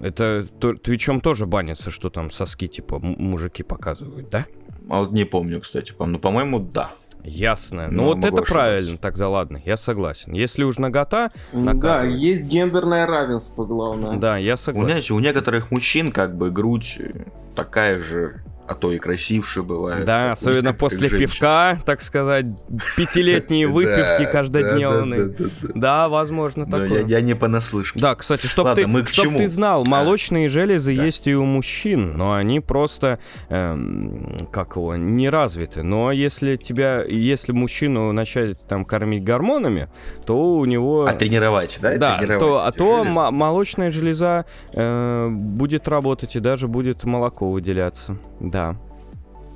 [0.00, 4.46] это то- твичом тоже банится, что там соски, типа, мужики показывают, да?
[4.90, 5.92] А вот не помню, кстати.
[5.92, 6.92] по- Ну, по-моему, да.
[7.24, 7.88] Ясно.
[7.90, 8.54] Ну, Ну, вот это ошибаться.
[8.54, 10.32] правильно, тогда ладно, я согласен.
[10.32, 14.16] Если уж нагота, Да, есть гендерное равенство, главное.
[14.18, 14.96] да, я У, согласен.
[14.96, 16.96] меня- у некоторых мужчин как бы грудь
[17.56, 20.04] такая же, а то и красивше бывает.
[20.04, 22.44] Да, особенно после пивка, так сказать,
[22.96, 25.34] пятилетние выпивки каждодневные.
[25.74, 27.06] Да, возможно, такое.
[27.06, 27.98] Я не понаслышке.
[27.98, 32.60] Да, кстати, чтобы ты, чтоб ты знал, молочные железы есть и у мужчин, но они
[32.60, 35.82] просто, эм, как его, не развиты.
[35.82, 39.88] Но если тебя, если мужчину начать там кормить гормонами,
[40.26, 41.06] то у него...
[41.06, 41.96] А тренировать, да?
[41.96, 48.18] Да, то, а то молочная железа э, будет работать и даже будет молоко выделяться.
[48.40, 48.57] Да.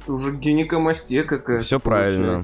[0.02, 1.64] Это уже гинекомастия какая-то.
[1.64, 2.40] Все правильно.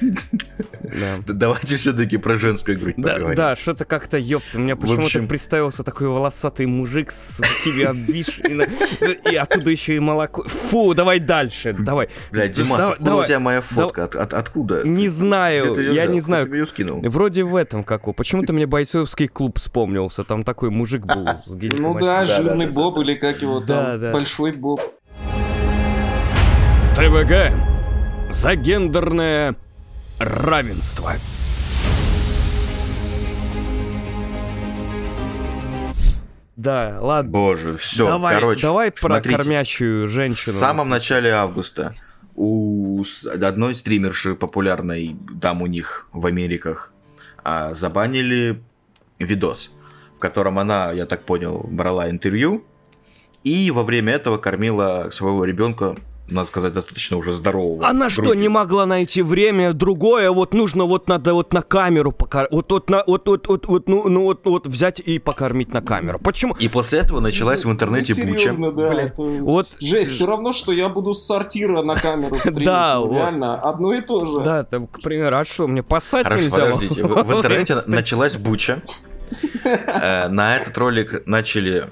[1.26, 3.34] Давайте все-таки про женскую грудь поговорим.
[3.34, 8.68] Да, что-то как-то, ёпта, мне почему-то представился такой волосатый мужик с такими обвисшими,
[9.30, 10.44] и оттуда еще и молоко.
[10.46, 12.10] Фу, давай дальше, давай.
[12.30, 14.04] Бля, Димас, откуда у тебя моя фотка?
[14.04, 14.86] Откуда?
[14.86, 16.46] Не знаю, я не знаю.
[16.46, 17.00] Ты скинул?
[17.02, 21.98] Вроде в этом как Почему-то мне бойцовский клуб вспомнился, там такой мужик был с Ну
[21.98, 24.80] да, жирный Боб или как его там, большой Боб.
[26.98, 27.52] ТВГ
[28.28, 29.54] за гендерное
[30.18, 31.12] равенство.
[36.56, 37.30] Да, ладно.
[37.30, 38.62] Боже, все, давай, короче.
[38.62, 40.56] Давай про кормящую женщину.
[40.56, 41.94] В самом начале августа
[42.34, 43.04] у
[43.40, 46.92] одной стримерши популярной там у них в Америках
[47.44, 48.60] а, забанили
[49.20, 49.70] видос,
[50.16, 52.64] в котором она, я так понял, брала интервью
[53.44, 55.94] и во время этого кормила своего ребенка
[56.30, 57.86] надо сказать, достаточно уже здорового.
[57.86, 60.30] Она что, не могла найти время другое?
[60.30, 62.52] Вот нужно вот надо вот на камеру покормить.
[62.52, 65.80] Вот, вот, на, вот, вот, вот, вот, ну, ну вот, вот взять и покормить на
[65.80, 66.18] камеру.
[66.18, 66.54] Почему?
[66.58, 68.52] И после этого началась в интернете ну, буча.
[68.52, 68.70] да.
[68.70, 69.68] Бля, вот...
[69.80, 72.64] Жесть, все равно, что я буду с сортира на камеру стримить.
[72.64, 74.42] Да, реально, одно и то же.
[74.42, 76.66] Да, там, к примеру, а что, мне посадить Хорошо, нельзя?
[76.66, 78.82] подождите, в интернете началась буча.
[79.64, 81.86] Э, на этот ролик начали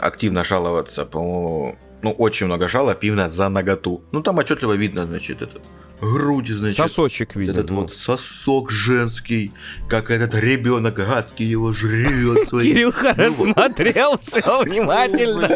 [0.00, 4.02] активно жаловаться, по-моему, ну, очень много жалоб именно за наготу.
[4.12, 5.62] Ну, там отчетливо видно, значит, этот
[6.02, 6.76] грудь, значит.
[6.76, 7.52] Сосочек видно.
[7.52, 7.82] Этот ну.
[7.82, 9.52] вот сосок женский,
[9.88, 12.74] как этот ребенок гадкий его жрет своим.
[12.74, 15.48] Кирюха ну, рассмотрел все внимательно.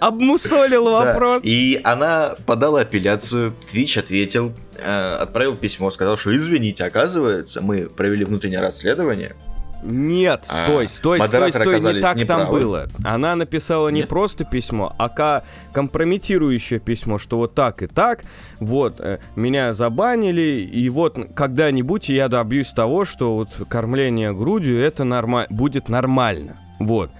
[0.00, 1.42] Обмусолил вопрос.
[1.44, 8.24] И она подала апелляцию, Твич ответил, э, отправил письмо, сказал, что извините, оказывается, мы провели
[8.24, 9.34] внутреннее расследование,
[9.82, 12.44] нет, а, стой, стой, стой, стой, не так неправы.
[12.44, 12.88] там было.
[13.04, 14.08] Она написала не Нет?
[14.08, 18.24] просто письмо, а компрометирующее письмо, что вот так и так,
[18.60, 25.04] вот, э, меня забанили, и вот когда-нибудь я добьюсь того, что вот кормление грудью это
[25.04, 26.56] норма- будет нормально.
[26.78, 27.10] Вот.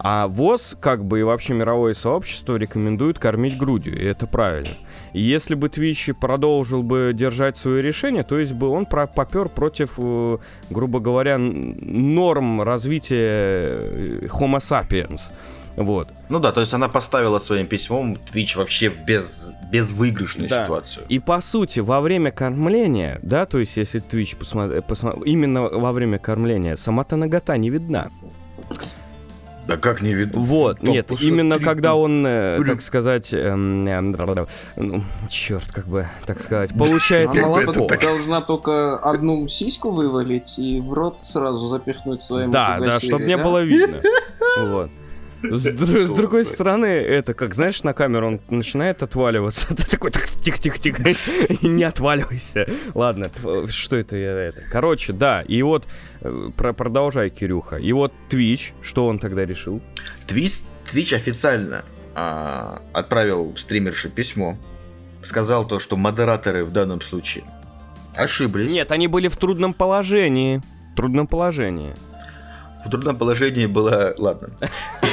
[0.00, 4.70] А ВОЗ, как бы и вообще мировое сообщество рекомендует кормить грудью, и это правильно.
[5.12, 10.38] Если бы Twitch продолжил бы держать свое решение, то есть бы он попер против, э,
[10.70, 15.32] грубо говоря, норм развития э, Homo sapiens.
[15.76, 16.08] Вот.
[16.28, 20.64] Ну да, то есть она поставила своим письмом Twitch вообще без, безвыигрышную да.
[20.64, 21.04] ситуацию.
[21.08, 25.92] И по сути, во время кормления, да, то есть если Twitch посмотри, посмотри именно во
[25.92, 28.10] время кормления, сама-то нагота не видна.
[29.68, 30.40] Да как не видно?
[30.40, 36.06] Вот, Топ нет, именно когда он, э, так сказать, эм, э, ну, черт, как бы,
[36.24, 37.86] так сказать, получает молоко.
[38.00, 43.36] должна только одну сиську вывалить и в рот сразу запихнуть своим Да, да, чтобы не
[43.36, 44.00] было видно.
[44.58, 44.90] Вот.
[45.42, 49.68] С, с другой стороны, это как, знаешь, на камеру он начинает отваливаться.
[49.74, 51.14] Ты такой, тихо-тихо-тихо,
[51.62, 52.66] не отваливайся.
[52.94, 53.30] Ладно,
[53.68, 54.62] что это я это?
[54.70, 55.86] Короче, да, и вот
[56.20, 57.76] э, про продолжай, Кирюха.
[57.76, 59.80] И вот Twitch, что он тогда решил?
[60.26, 60.60] Twitch,
[60.92, 64.56] Twitch официально а, отправил стримерше письмо.
[65.22, 67.44] Сказал то, что модераторы в данном случае
[68.16, 68.72] ошиблись.
[68.72, 70.60] Нет, они были в трудном положении.
[70.92, 71.94] В трудном положении.
[72.84, 74.14] В трудном положении было...
[74.18, 74.50] Ладно.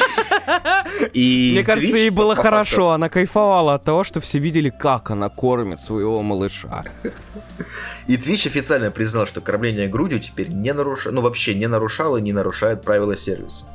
[1.13, 2.91] И Мне кажется, ей было хорошо.
[2.91, 6.84] Она кайфовала от того, что все видели, как она кормит своего малыша.
[8.08, 12.34] И Twitch официально признал, что кормление грудью теперь не нарушало, ну вообще не нарушало, не
[12.34, 13.65] нарушает правила сервиса.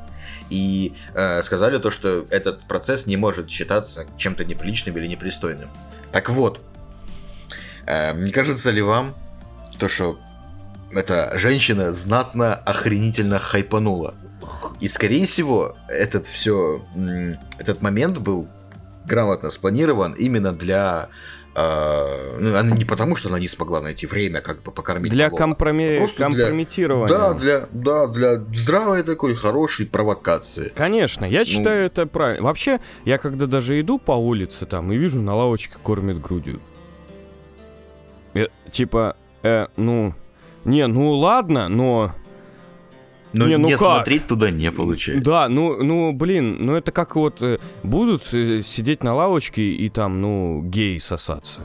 [0.51, 5.69] И э, сказали то, что этот процесс не может считаться чем-то неприличным или непристойным.
[6.13, 6.61] Так вот,
[7.87, 9.15] э, не кажется ли вам
[9.79, 10.19] то, что
[10.93, 14.15] эта женщина знатно охренительно хайпанула?
[14.81, 16.81] И, скорее всего, этот все,
[17.59, 18.49] этот момент был
[19.07, 21.09] грамотно спланирован именно для
[21.53, 25.11] Uh, ну, она не потому, что она не смогла найти время, как бы покормить.
[25.11, 26.07] Для компроми...
[26.17, 27.09] компрометирования.
[27.09, 30.73] Для, да, для, да, для здравой такой хорошей провокации.
[30.77, 31.45] Конечно, я ну...
[31.45, 32.45] считаю это правильно.
[32.45, 36.61] Вообще, я когда даже иду по улице там и вижу на лавочке кормит грудью.
[38.33, 40.15] Я, типа, э, ну,
[40.65, 42.15] не, ну ладно, но
[43.33, 43.79] Но Не, не, ну как?
[43.79, 45.25] смотреть туда не получается.
[45.25, 49.89] Да, ну, ну, блин, ну это как вот э, будут э, сидеть на лавочке и
[49.89, 51.61] там, ну, геи сосаться.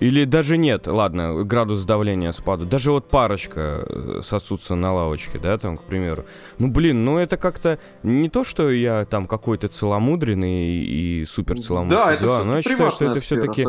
[0.00, 2.70] Или даже нет, ладно, градус давления спадает.
[2.70, 6.24] Даже вот парочка э, сосутся на лавочке, да, там, к примеру.
[6.58, 11.60] Ну, блин, ну это как-то не то, что я там какой-то целомудренный и, и супер
[11.60, 12.04] целомудренный.
[12.04, 13.64] Да, это но все-таки я считаю, что это все-таки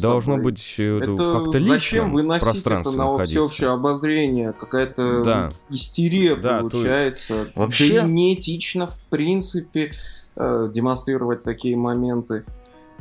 [0.00, 3.24] должно быть э, Это как-то зачем личным выносить это на вот находиться.
[3.26, 4.52] всеобщее обозрение?
[4.52, 5.48] Какая-то Да.
[5.70, 7.48] истерия Да, то- получается.
[7.54, 9.92] Вообще- Да неэтично, в принципе,
[10.36, 12.44] э, демонстрировать такие моменты.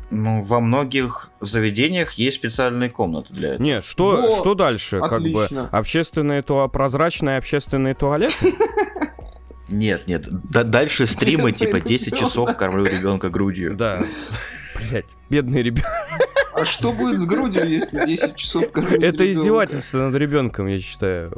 [0.09, 3.63] Ну, во многих заведениях есть специальные комнаты для этого.
[3.63, 4.97] Не, что, Во, что дальше?
[4.97, 5.63] отлично.
[5.63, 8.55] Как бы общественные туа прозрачные общественные туалеты?
[9.69, 10.25] Нет, нет.
[10.29, 13.75] Да- дальше стримы типа 10 часов кормлю ребенка грудью.
[13.75, 14.01] Да.
[14.75, 15.91] Блять, бедный ребенок.
[16.53, 21.31] А что будет с грудью, если 10 часов кормить Это издевательство над ребенком, я считаю.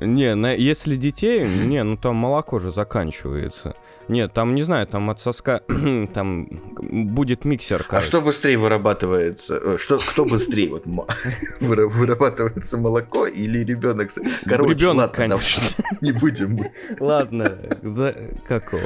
[0.00, 3.74] Не, на- если детей, не, ну там молоко же заканчивается.
[4.08, 5.60] Нет, там, не знаю, там от соска,
[6.14, 6.46] там
[6.80, 8.08] будет миксер, А короче.
[8.08, 9.56] что быстрее вырабатывается?
[9.62, 10.84] э, Что, кто быстрее вот
[11.60, 14.10] вырабатывается молоко или ребенок?
[14.46, 15.66] Короче, Ребенок, ладно, конечно.
[16.00, 16.58] не будем.
[16.98, 17.58] Ладно,
[18.48, 18.82] какого?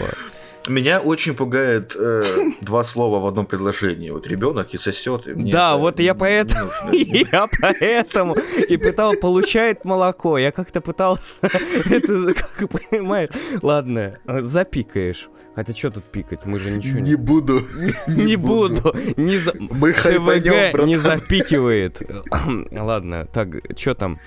[0.68, 2.24] Меня очень пугает э,
[2.60, 4.10] два слова в одном предложении.
[4.10, 5.26] Вот ребенок и сосет.
[5.26, 8.36] и Да, вот я поэтому, я поэтому
[8.68, 10.38] и пытал, получает молоко.
[10.38, 13.30] Я как-то пытался, это, как понимаешь,
[13.62, 15.28] ладно, запикаешь.
[15.54, 17.14] Хотя что тут пикать, мы же ничего Не не...
[17.14, 17.64] буду.
[18.08, 19.52] Не буду, не за...
[19.56, 22.02] Мы ТВГ не запикивает.
[22.72, 23.48] Ладно, так,
[23.78, 24.18] что там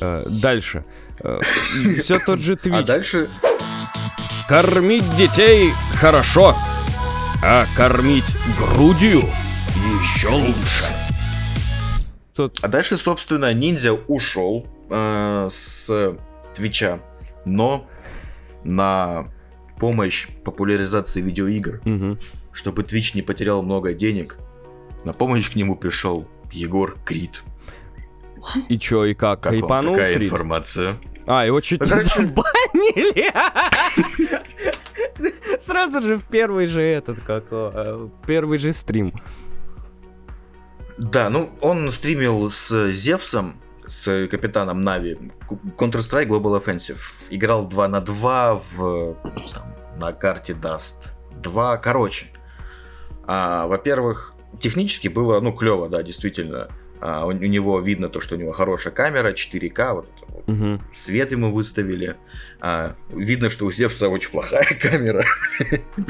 [0.00, 0.86] э, дальше?
[1.98, 2.86] Все тот же А Twitch.
[2.86, 3.28] дальше
[4.52, 6.54] Кормить детей хорошо,
[7.42, 9.22] а кормить грудью
[9.98, 10.84] еще лучше.
[12.36, 16.14] Тут А дальше, собственно, ниндзя ушел э, с
[16.52, 16.98] Твича,
[17.46, 17.86] но
[18.62, 19.32] на
[19.80, 22.18] помощь популяризации видеоигр, Мгм.
[22.52, 24.36] чтобы Твич не потерял много денег,
[25.06, 27.42] на помощь к нему пришел Егор Крид.
[28.68, 29.40] И чё, и как?
[29.40, 30.30] Как вам Хайпанул такая Крид?
[30.30, 30.98] информация?
[31.26, 33.32] А, его чуть Ну, не короче- забанили.
[35.60, 39.12] Сразу же в первый же этот, как, э, первый же стрим.
[40.98, 45.18] Да, ну он стримил с Зевсом, с капитаном Нави,
[45.78, 46.98] Counter-Strike Global Offensive.
[47.30, 49.14] Играл 2 на 2 в,
[49.54, 51.08] там, на карте Dust
[51.42, 51.76] 2.
[51.78, 52.26] Короче,
[53.26, 56.68] а, во-первых, технически было, ну, клево, да, действительно.
[57.00, 60.08] А, у, у него видно то, что у него хорошая камера, 4К, вот,
[60.46, 60.80] Мгм.
[60.94, 62.16] свет ему выставили.
[62.60, 65.24] А, видно, что у Зевса очень плохая камера.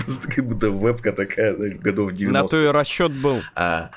[0.04, 3.42] Просто как будто вебка такая, годов 90 На то и расчет был.
[3.54, 3.90] а,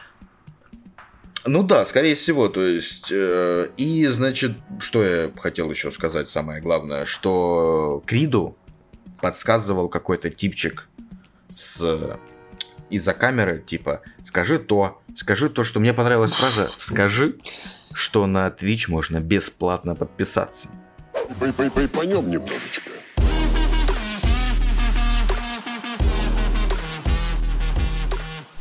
[1.46, 3.12] ну да, скорее всего, то есть...
[3.12, 8.58] э, и, значит, что я хотел еще сказать, самое главное, что Криду
[9.22, 10.88] подсказывал какой-то типчик
[11.56, 12.18] с
[12.90, 17.36] из-за камеры, типа, скажи то, скажи то, что мне понравилась фраза, скажи,
[17.96, 20.68] что на Twitch можно бесплатно подписаться.
[21.94, 22.92] Поймем немножечко.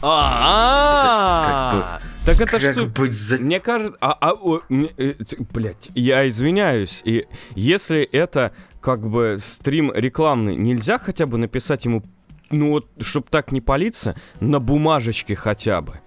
[0.06, 3.02] А, так это Как супер.
[3.02, 3.38] быть за...
[3.38, 5.14] Мне кажется, а, а, о, э,
[5.52, 12.04] блядь, я извиняюсь, и если это как бы стрим рекламный, нельзя хотя бы написать ему,
[12.50, 16.00] ну вот, чтоб так не палиться, на бумажечке хотя бы.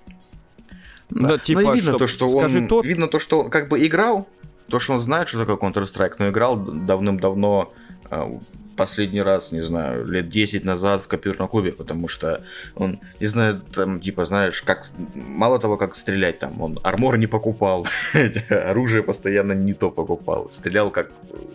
[1.10, 3.50] Да, Да, типа, ну видно чтоб то, что скажи он, тот- видно то, что он
[3.50, 4.28] как бы играл,
[4.70, 7.72] то, что он знает, что такое Counter-Strike, но играл давным-давно,
[8.10, 8.30] а,
[8.76, 12.44] последний раз, не знаю, лет 10 назад в компьютерном клубе, потому что
[12.76, 17.26] он, не знаю, там, типа, знаешь, как, мало того, как стрелять там, он армор не
[17.28, 17.88] покупал,
[18.50, 21.10] оружие постоянно не то покупал, стрелял как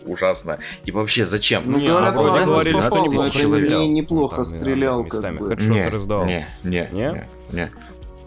[0.05, 1.63] ужасно, типа, вообще, зачем?
[1.65, 3.69] Ну, Не, говорят, а вроде говорили, что это человек.
[3.69, 5.55] не- Ну, неплохо там, стрелял, как бы.
[5.69, 6.25] не, раздавал.
[6.25, 6.89] не, не,
[7.51, 7.71] Не?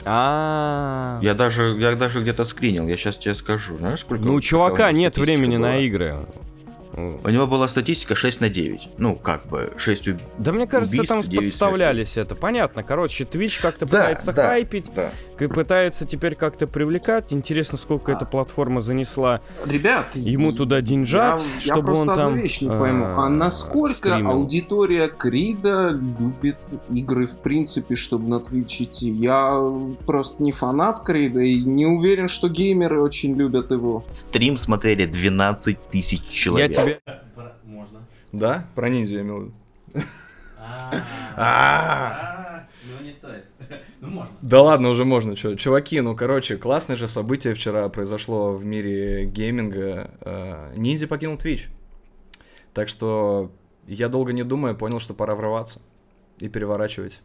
[0.09, 1.19] А.
[1.21, 4.25] Я даже, я даже где-то скринил, я сейчас тебе скажу, знаешь, сколько?
[4.25, 5.69] Ну, у чувака нет времени была?
[5.71, 6.17] на игры.
[6.97, 8.89] У него была статистика 6 на 9.
[8.97, 12.35] Ну, как бы 6 уб- Да мне кажется, Убийств, там девять подставлялись это.
[12.35, 12.83] Понятно.
[12.83, 14.49] Короче, Twitch как-то Да, пытается да.
[14.49, 15.13] хайпить, Да.
[15.39, 17.33] и пытается теперь как-то привлекать.
[17.35, 18.17] Интересно, сколько А.
[18.17, 22.35] эта платформа занесла Ребят, ему туда деньжат, я, я чтобы просто он одну там.
[22.37, 23.05] вещь не пойму.
[23.05, 24.31] А э, насколько стримил.
[24.31, 26.57] аудитория Крида любит
[26.89, 29.11] игры в принципе, чтобы на Twitch идти?
[29.11, 29.61] Я
[30.07, 34.05] просто не фанат Крида и не уверен, что геймеры очень любят его.
[34.13, 36.77] Стрим смотрели 12 тысяч Я человек.
[36.87, 37.01] Тебе.
[37.65, 38.07] Можно.
[38.33, 38.67] Да?
[38.75, 39.55] Про ниндзю я имел в виду.
[41.37, 43.45] А, Ну не стоит.
[44.01, 44.37] Ну можно.
[44.43, 45.35] Да ладно, уже можно.
[45.35, 45.55] Чё.
[45.55, 50.11] Чуваки, ну короче, классное же событие вчера произошло в мире гейминга.
[50.21, 51.69] Э, Ниндзя покинул Twitch.
[52.75, 53.51] Так что
[53.87, 55.81] я долго не думая понял, что пора врываться
[56.39, 57.23] и переворачивать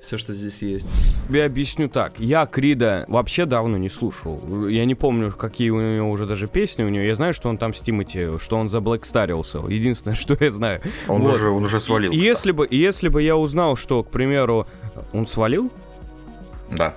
[0.00, 0.88] все, что здесь есть.
[1.28, 2.18] Тебе объясню так.
[2.18, 4.66] Я Крида вообще давно не слушал.
[4.68, 7.04] Я не помню, какие у него уже даже песни у него.
[7.04, 9.58] Я знаю, что он там с Тимати, что он за Блэк Старился.
[9.58, 10.80] Единственное, что я знаю.
[11.08, 11.34] Он, Вот.
[11.36, 12.12] уже, он уже свалил.
[12.12, 14.66] И если бы, если бы я узнал, что, к примеру,
[15.12, 15.70] он свалил,
[16.70, 16.94] Да.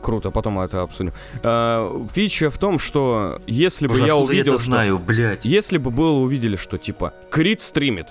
[0.00, 1.12] круто, потом это обсудим.
[1.42, 5.44] А, фича в том, что если бы Боже, я увидел, это что- знаю, блядь.
[5.44, 8.06] если бы было увидели, что типа Крид стримит,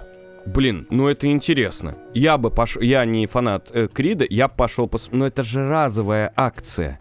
[0.46, 1.98] блин, ну это интересно.
[2.14, 5.10] Я бы пошел, я не фанат э, Крида, я пошел пос...
[5.12, 7.00] но это же разовая акция.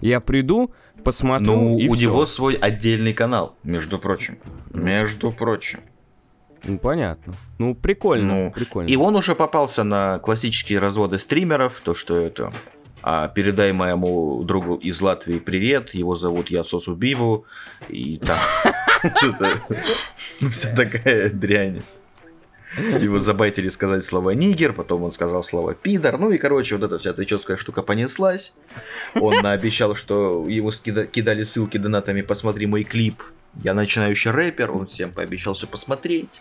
[0.00, 0.72] Я приду,
[1.02, 2.02] посмотрю Ну, и у всё.
[2.02, 4.38] него свой отдельный канал, между прочим.
[4.70, 5.80] Между прочим.
[6.64, 7.34] Ну понятно.
[7.58, 8.88] Ну прикольно, Ну, прикольно.
[8.88, 12.52] И он уже попался на классические разводы стримеров, то, что это...
[13.06, 17.44] А, передай моему другу из Латвии привет, его зовут Ясос Убиву,
[17.88, 18.38] и там...
[20.40, 21.82] Ну, вся такая дрянь.
[22.76, 26.98] Его забайтили сказать слово нигер, потом он сказал слово пидор, ну и, короче, вот эта
[26.98, 28.52] вся тычевская штука понеслась.
[29.14, 33.22] Он наобещал, что ему кидали ссылки донатами «Посмотри мой клип».
[33.62, 36.40] Я начинающий рэпер, он всем пообещал все посмотреть.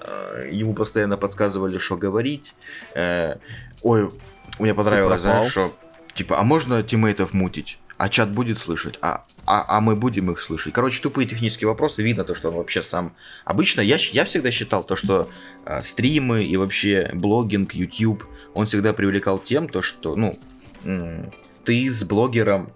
[0.00, 2.54] Э, Ему постоянно подсказывали, что говорить.
[2.94, 3.36] Э,
[3.82, 4.12] Ой,
[4.58, 5.74] мне понравилось, знаешь, что
[6.14, 7.78] типа, а можно тиммейтов мутить?
[7.98, 8.98] А чат будет слышать?
[9.00, 10.72] А, а, а мы будем их слышать?
[10.72, 12.02] Короче, тупые технические вопросы.
[12.02, 13.14] Видно то, что он вообще сам...
[13.44, 15.28] Обычно я, я всегда считал то, что а,
[15.82, 20.38] стримы и вообще блогинг, YouTube, он всегда привлекал тем, то, что, ну,
[21.64, 22.72] ты с блогером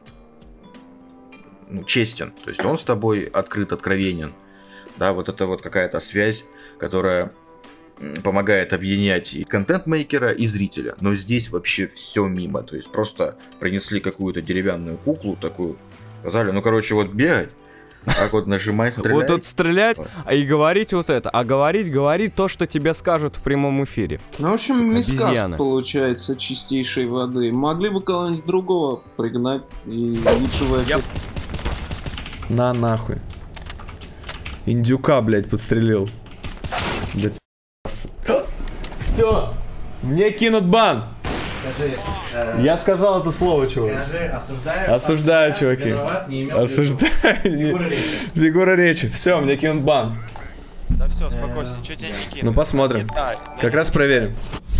[1.68, 2.32] ну, честен.
[2.44, 4.32] То есть он с тобой открыт, откровенен.
[4.96, 6.44] Да, вот это вот какая-то связь,
[6.78, 7.32] которая
[8.22, 10.96] помогает объединять и контент-мейкера, и зрителя.
[11.00, 12.62] Но здесь вообще все мимо.
[12.62, 15.76] То есть просто принесли какую-то деревянную куклу такую,
[16.20, 17.50] сказали, ну, короче, вот бегать,
[18.06, 19.26] так вот нажимай, Вот стреляй.
[19.26, 21.28] тут стрелять, а и говорить вот это.
[21.30, 24.20] А говорить, говорить то, что тебе скажут в прямом эфире.
[24.38, 27.52] Ну, в общем, мискаст получается чистейшей воды.
[27.52, 30.98] Могли бы кого-нибудь другого пригнать и лучшего Я-.
[32.48, 33.16] На нахуй.
[34.66, 36.08] Индюка, блядь, подстрелил.
[37.14, 37.30] Да
[38.98, 39.54] Все,
[40.02, 41.15] мне кинут бан.
[41.74, 41.94] Скажи,
[42.34, 44.04] э, Я сказал это слово, чувак.
[44.04, 44.94] скажи, осуждаю.
[44.94, 45.88] Осуждаю, чуваки.
[45.90, 46.82] Виноват, не имел в виду.
[46.82, 47.12] Осуждаю.
[47.42, 47.98] Фигура речи.
[48.34, 49.08] Фигура речи.
[49.08, 50.18] Все, мне кинут бан.
[50.88, 52.42] Да все, успокойся, ничего тебе не кинут.
[52.44, 53.08] Ну посмотрим.
[53.60, 54.34] Как раз проверим.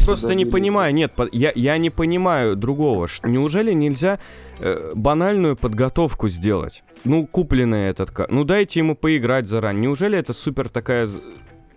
[0.04, 3.08] Просто не понимаю, нет, по- я, я не понимаю другого.
[3.08, 4.20] ш- Неужели нельзя
[4.60, 6.84] э, банальную подготовку сделать?
[7.02, 8.12] Ну, купленный этот...
[8.12, 9.82] ка- Ну, дайте ему поиграть заранее.
[9.82, 11.06] Неужели это супер такая...
[11.06, 11.20] з-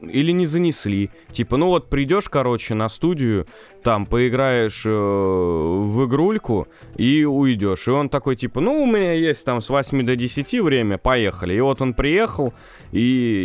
[0.02, 1.10] Или не занесли?
[1.32, 3.48] Типа, ну вот придешь, короче, на студию,
[3.84, 7.88] там поиграешь э, в игрульку и уйдешь.
[7.88, 11.54] И он такой, типа, ну, у меня есть там с 8 до 10 время, поехали.
[11.54, 12.54] И вот он приехал,
[12.92, 13.02] и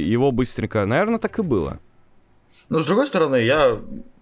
[0.07, 0.84] его быстренько...
[0.86, 1.80] Наверное, так и было.
[2.68, 3.80] Но с другой стороны, я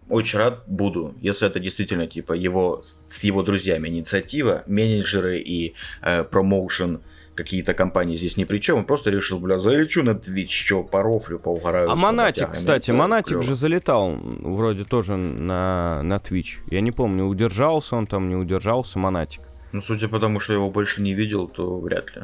[0.08, 6.24] очень рад буду, если это действительно типа его с его друзьями инициатива, менеджеры и э,
[6.24, 7.02] промоушен
[7.34, 8.78] какие-то компании здесь ни при чем.
[8.78, 11.90] Он просто решил, бля, залечу на Twitch, что, порофлю, поугараю.
[11.90, 16.60] А Монатик, кстати, Да, Монатик же залетал вроде тоже на, на Twitch.
[16.70, 19.42] Я не помню, удержался он там, не удержался, Монатик.
[19.72, 22.22] Ну, судя по тому, что я его больше не видел, то вряд ли.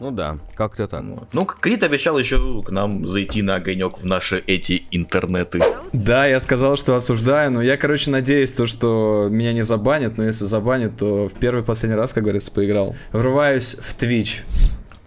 [0.00, 1.02] Ну да, как-то так.
[1.02, 1.28] Вот.
[1.32, 5.60] Ну, Крит обещал еще к нам зайти на огонек в наши эти интернеты.
[5.92, 10.24] Да, я сказал, что осуждаю, но я, короче, надеюсь, то, что меня не забанят, но
[10.24, 12.94] если забанят, то в первый и последний раз, как говорится, поиграл.
[13.12, 14.42] Врываюсь в Twitch.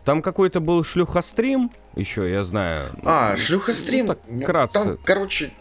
[0.04, 2.92] Там какой-то был шлюхострим, еще, я знаю.
[3.06, 4.08] А, шлюхострим.
[4.08, 4.84] Ну, так, вкратце.
[4.84, 5.52] Там, короче,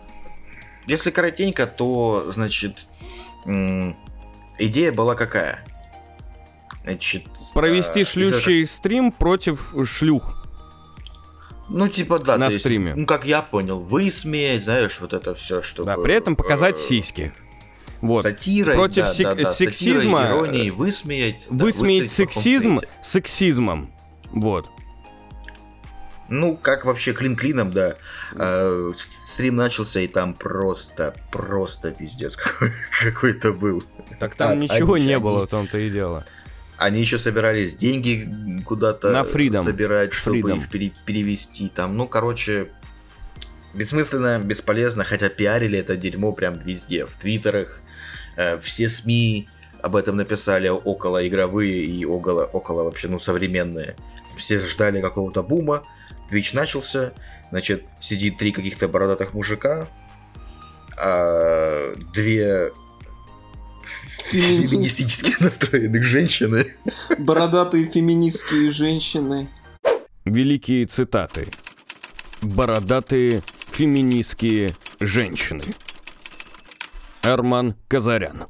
[0.86, 2.86] если коротенько, то, значит,
[4.58, 5.64] идея была какая?
[6.84, 7.24] Значит,
[7.60, 10.36] Провести э, шлющий стрим против шлюх.
[11.68, 12.94] ну, типа, да, на есть, стриме.
[12.96, 15.84] ну, как я понял, высмеять, знаешь, вот это все, что...
[15.84, 17.32] Да, при этом показать сиськи.
[18.00, 18.22] Вот.
[18.22, 21.36] Сатирой, Против да, сек- да, да, сексизма, сатирой, высмеять.
[21.50, 23.90] да, Высмеять выставить в плохом сексизм сексизмом.
[24.32, 24.70] Вот.
[26.30, 27.96] Ну, как вообще клин клином, да.
[28.34, 28.92] Э,
[29.22, 33.82] стрим начался, и там просто, просто пиздец какой- какой-то был.
[34.18, 36.24] Так там А- ничего они- не они- было, в том-то и дело.
[36.80, 39.62] Они еще собирались деньги куда-то На Freedom.
[39.62, 40.56] собирать, чтобы Freedom.
[40.56, 41.68] их пере- перевести.
[41.68, 42.68] Там, ну, короче,
[43.74, 47.04] бессмысленно, бесполезно, хотя пиарили это дерьмо прям везде.
[47.04, 47.82] В твиттерах,
[48.36, 49.48] э, все СМИ
[49.82, 53.94] об этом написали, около игровые и около, около вообще, ну, современные.
[54.36, 55.82] Все ждали какого-то бума,
[56.32, 57.12] Twitch начался,
[57.50, 59.86] значит, сидит три каких-то бородатых мужика,
[60.96, 62.70] а, две
[64.30, 64.70] Феминист.
[64.70, 66.74] феминистически настроенных женщины.
[67.18, 69.48] Бородатые феминистские женщины.
[70.24, 71.48] Великие цитаты.
[72.40, 74.70] Бородатые феминистские
[75.00, 75.62] женщины.
[77.22, 78.46] Арман Казарян.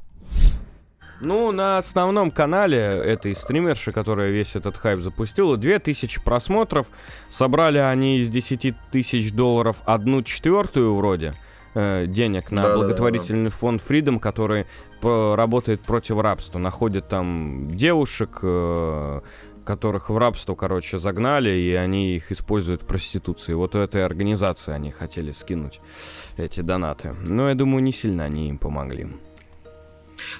[1.19, 6.87] Ну, на основном канале этой стримерши, которая весь этот хайп запустила, 2000 просмотров.
[7.27, 11.33] Собрали они из 10 тысяч долларов одну четвертую вроде
[11.73, 12.77] э, денег на Да-да-да-да.
[12.79, 14.65] благотворительный фонд Freedom, который
[15.01, 16.59] работает против рабства.
[16.59, 19.21] Находит там девушек, э,
[19.65, 23.53] которых в рабство, короче, загнали, и они их используют в проституции.
[23.53, 25.79] Вот у этой организации они хотели скинуть
[26.37, 27.15] эти донаты.
[27.25, 29.07] Но я думаю, не сильно они им помогли.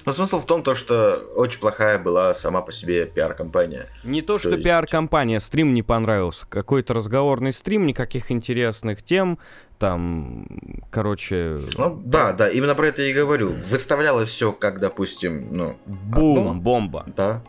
[0.06, 3.88] Но смысл в том, то, что очень плохая была сама по себе пиар-компания.
[4.04, 6.46] Не то, что есть- пиар-компания, стрим не понравился.
[6.48, 9.38] Какой-то разговорный стрим, никаких интересных тем.
[9.82, 10.46] Там,
[10.90, 13.52] короче, Ну да, да, именно про это я и говорю.
[13.68, 15.76] Выставлялось все как, допустим, ну...
[15.86, 16.54] бум, одно.
[16.54, 17.04] бомба.
[17.16, 17.42] Да.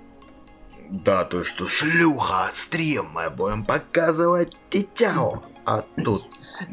[0.90, 5.44] Да, то, что шлюха, стрим, мы будем показывать тетяу.
[5.64, 6.24] А тут...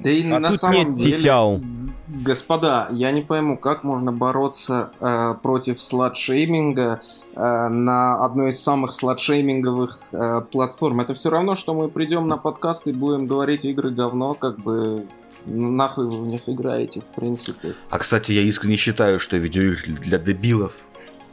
[0.02, 1.60] Да и А на тут самом нет деле, тетяу.
[2.08, 7.00] господа, я не пойму, как можно бороться э, против слот-шейминга
[7.34, 11.00] э, на одной из самых слот-шейминговых э, платформ.
[11.00, 15.06] Это все равно, что мы придем на подкаст и будем говорить игры говно, как бы
[15.46, 17.74] нахуй вы в них играете, в принципе.
[17.90, 20.74] А, кстати, я искренне считаю, что видеоигры для дебилов.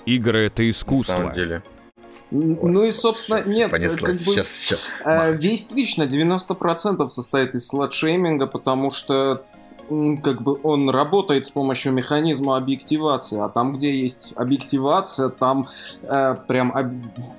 [0.06, 1.14] Игры это На искусство.
[1.18, 1.64] самом деле.
[2.32, 4.18] Ой, ну и, собственно, всё, нет, понеслась.
[4.20, 4.34] как бы...
[4.34, 4.90] Сейчас, сейчас.
[5.06, 9.46] Э, Весь Twitch на 90% состоит из слот-шейминга, потому что
[10.24, 15.68] как бы он работает с помощью механизма объективации, а там, где есть объективация, там
[16.04, 16.94] э, прям об-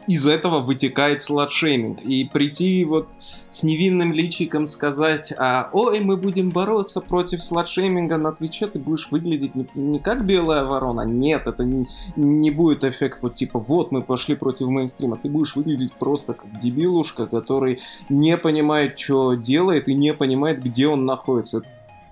[0.06, 2.00] из этого вытекает слот-шейминг.
[2.02, 3.08] И прийти вот
[3.50, 9.10] с невинным личиком сказать, а, ой, мы будем бороться против слот-шейминга на Твиче, ты будешь
[9.10, 11.02] выглядеть не, не как белая ворона.
[11.02, 11.86] Нет, это не,
[12.16, 15.16] не будет эффект вот типа, вот мы пошли против мейнстрима.
[15.16, 17.78] Ты будешь выглядеть просто как дебилушка, который
[18.08, 21.62] не понимает, что делает и не понимает, где он находится.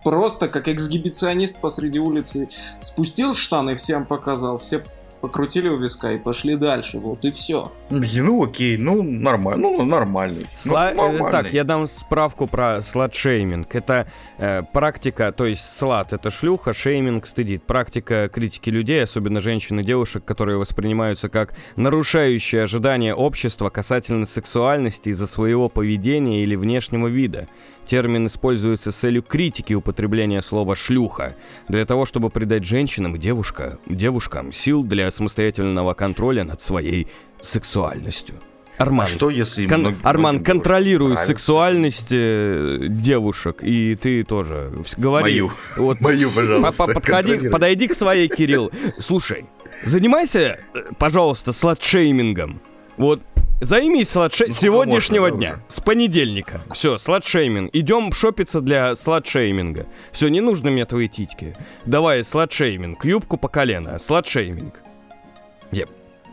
[0.06, 2.48] Просто как эксгибиционист посреди улицы
[2.80, 4.84] спустил штаны, всем показал, все
[5.20, 7.00] покрутили у виска и пошли дальше.
[7.00, 7.72] Вот и все.
[7.90, 10.46] Ну окей, ну нормально, ну нормальный.
[10.54, 11.30] Сла- Ну, нормальный.
[11.30, 13.74] Так, я дам справку про слот-шейминг.
[13.74, 14.08] Это
[14.38, 17.62] э, практика, то есть слат это шлюха, шейминг стыдит.
[17.62, 25.10] Практика критики людей, особенно женщин и девушек, которые воспринимаются как нарушающие ожидания общества касательно сексуальности
[25.10, 27.46] из-за своего поведения или внешнего вида.
[27.86, 31.36] Термин используется с целью критики употребления слова «шлюха»,
[31.68, 37.06] для того, чтобы придать женщинам и девушка, девушкам сил для самостоятельного контроля над своей
[37.40, 38.36] сексуальностью.
[38.78, 39.66] Арман, А что если...
[39.66, 41.26] Кон- многим- Арман, многим контролируй нравится?
[41.28, 45.32] сексуальность э, девушек, и ты тоже говори.
[45.40, 45.52] Мою.
[45.76, 46.84] Вот, Мою, по- пожалуйста.
[46.86, 48.70] по- подходи, подойди к своей, Кирилл.
[48.98, 49.46] Слушай,
[49.82, 50.38] занимайся,
[50.74, 52.60] э, пожалуйста, сладшеймингом.
[52.98, 53.22] Вот,
[53.62, 54.44] займись сладше...
[54.48, 56.60] Ну, сегодняшнего можно, да, дня, с понедельника.
[56.74, 57.70] Все, сладшейминг.
[57.74, 59.86] Идем шопиться для сладшейминга.
[60.12, 61.56] Все, не нужно мне твои титьки.
[61.86, 63.02] Давай, сладшейминг.
[63.06, 63.98] Юбку по колено.
[63.98, 64.74] Сладшейминг.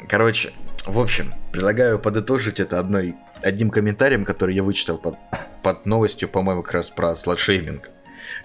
[0.10, 0.52] Короче,
[0.86, 5.16] в общем, предлагаю подытожить это одной, одним комментарием, который я вычитал под,
[5.62, 7.90] под новостью, по-моему, как раз про сладшейминг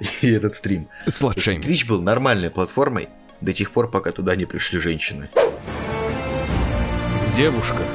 [0.23, 0.89] и этот стрим.
[1.07, 1.67] Сладшейминг.
[1.67, 3.09] Twitch был нормальной платформой
[3.41, 5.29] до тех пор, пока туда не пришли женщины.
[7.27, 7.87] В девушках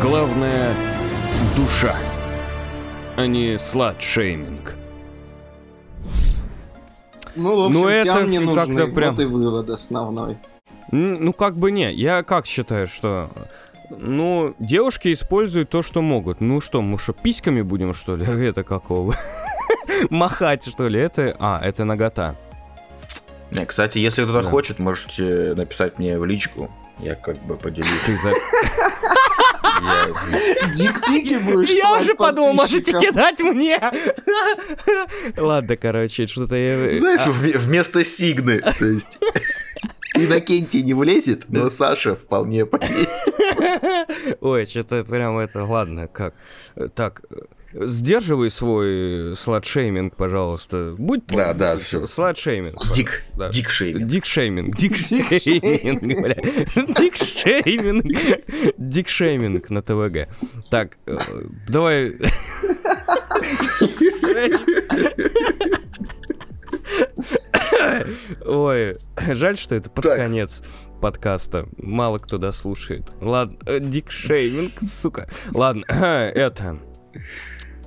[0.00, 0.72] главное
[1.56, 1.94] душа,
[3.16, 4.74] а не слад-шейминг.
[7.36, 8.92] Ну, в общем, Ну, это тям не как-то нужны.
[8.94, 10.38] прям- Вот и вывод основной.
[10.90, 11.92] Ну, как бы не.
[11.92, 13.30] Я как считаю, что...
[13.90, 16.40] Ну, девушки используют то, что могут.
[16.40, 18.24] Ну что, мы что, письками будем, что ли?
[18.48, 19.14] Это какого?
[20.10, 21.00] Махать, что ли?
[21.00, 21.34] Это...
[21.38, 22.36] А, это нагота.
[23.66, 24.50] Кстати, если кто-то Да.
[24.50, 26.70] хочет, можете написать мне в личку.
[27.00, 27.88] Я как бы поделюсь.
[28.04, 28.28] Ты за...
[29.80, 33.80] Я- Дикпики будешь Я уже подумал, можете кидать мне.
[35.36, 36.98] Ладно, короче, что-то я...
[36.98, 39.18] Знаешь, А, вме- вместо Сигны, то есть...
[40.24, 43.34] Иннокентий не влезет, но Саша вполне полезет.
[44.40, 45.64] Ой, что-то прям это...
[45.64, 46.34] Ладно, как?
[46.94, 47.22] Так,
[47.72, 50.94] сдерживай свой slut-shaming, пожалуйста.
[50.98, 51.26] Будь...
[51.26, 52.06] Да, да, всё.
[52.06, 52.76] Slut-shaming.
[52.94, 53.50] Dick, Да.
[53.50, 54.06] dick shaming.
[54.08, 54.76] Dick shaming.
[54.76, 56.36] Dick shaming, бля.
[57.00, 58.04] Dick shaming.
[58.78, 60.28] Dick shaming на ТВГ.
[60.70, 61.16] Так, э,
[61.68, 62.14] давай...
[68.44, 70.16] Ой, жаль, что это под Так.
[70.16, 70.62] конец
[71.00, 71.66] подкаста.
[71.76, 73.04] Мало кто дослушает.
[73.20, 75.28] Ладно, э, Дик шейминг, сука.
[75.52, 76.78] Ладно, это...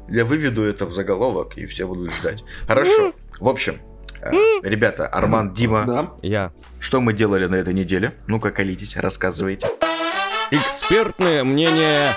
[0.09, 2.43] Я выведу это в заголовок, и все будут ждать.
[2.67, 3.13] Хорошо.
[3.39, 3.77] В общем,
[4.21, 4.31] э,
[4.63, 6.11] ребята, Арман, Дима, Да.
[6.21, 6.51] Я.
[6.79, 8.17] что мы делали на этой неделе?
[8.27, 9.67] Ну-ка, колитесь, рассказывайте.
[10.51, 12.09] Экспертное мнение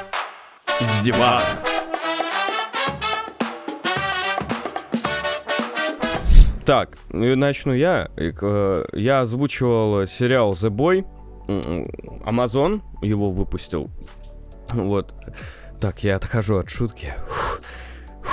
[0.80, 1.44] с дивана.
[6.64, 8.08] Так, ну начну я.
[8.16, 11.04] Э, Я озвучивал сериал The Boy.
[12.26, 13.90] Amazon его выпустил.
[14.72, 15.12] Вот.
[15.80, 17.12] Так, я отхожу от шутки.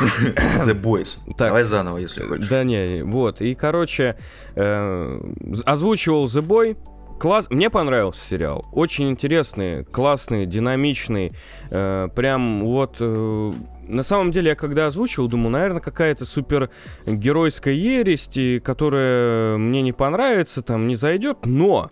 [0.65, 1.17] The Boys.
[1.37, 1.49] Так.
[1.49, 2.47] Давай заново, если хочешь.
[2.47, 3.41] Да не, вот.
[3.41, 4.17] И, короче,
[4.55, 5.19] э,
[5.65, 6.77] озвучивал The Boy.
[7.19, 8.65] Класс, мне понравился сериал.
[8.71, 11.33] Очень интересный, классный, динамичный.
[11.69, 12.95] Э, прям вот...
[13.01, 13.51] э,
[13.91, 16.69] на самом деле, я когда озвучивал, думал, наверное, какая-то супер
[17.05, 18.29] геройская ересь,
[18.63, 21.91] которая мне не понравится, там, не зайдет, но...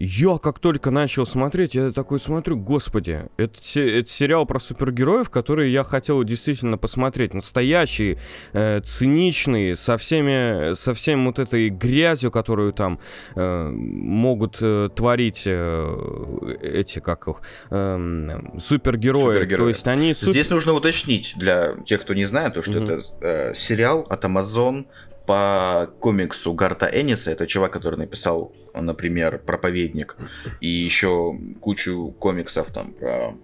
[0.00, 5.72] Я как только начал смотреть, я такой смотрю, господи, это, это сериал про супергероев, которые
[5.72, 7.34] я хотел действительно посмотреть.
[7.34, 8.18] Настоящие,
[8.52, 13.00] э, циничные, со всеми, со всем вот этой грязью, которую там
[13.34, 17.36] э, могут э, творить э, эти, как их,
[17.70, 19.34] эм, супергерои.
[19.34, 19.64] Супергерои.
[19.64, 20.14] То есть они...
[20.14, 22.84] суп- Здесь нужно уточнить для тех, кто не знает, то, что Мгм.
[22.84, 24.86] это э, сериал от Amazon
[25.28, 27.30] по комиксу Гарта Энниса.
[27.30, 30.16] Это чувак, который написал, например, «Проповедник»
[30.62, 33.34] и еще кучу комиксов там про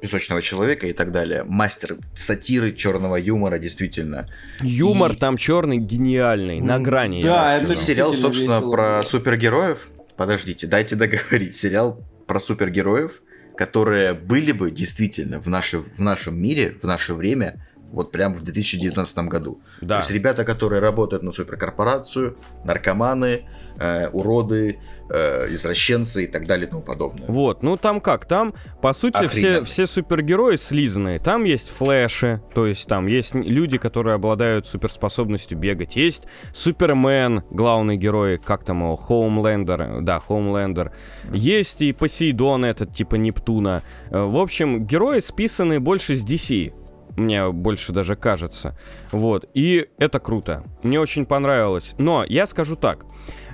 [0.00, 1.44] песочного человека и так далее.
[1.44, 4.30] Мастер сатиры, черного юмора, действительно.
[4.62, 7.20] Юмор и- там черный, гениальный, на грани.
[7.22, 7.76] Да, это.
[7.76, 9.88] Сериал, собственно, весело про супергероев.
[10.16, 11.54] Подождите, дайте договорить.
[11.54, 13.20] Сериал про супергероев,
[13.58, 18.42] которые были бы действительно в, наше, в нашем мире, в наше время, вот прям в
[18.42, 19.60] 2019 году.
[19.80, 19.98] То Да.
[19.98, 23.44] есть ребята, которые работают на суперкорпорацию, наркоманы,
[23.78, 24.78] э, уроды,
[25.10, 27.26] э, извращенцы и так далее и тому подобное.
[27.28, 29.64] Вот, ну там как, там, по сути, все, Охрененно.
[29.64, 31.18] все супергерои слизанные.
[31.18, 35.96] Там есть флэши, то есть там есть люди, которые обладают суперспособностью бегать.
[35.96, 40.92] Есть Супермен, главный герой, как там его, Homelander, да, Homelander.
[41.32, 43.82] Есть и Посейдон этот, типа Нептуна.
[44.10, 46.72] Э, В общем, герои списаны больше с DC.
[47.16, 48.76] Мне больше даже кажется.
[49.12, 49.48] Вот.
[49.54, 50.64] И это круто.
[50.82, 51.94] Мне очень понравилось.
[51.98, 53.04] Но я скажу так.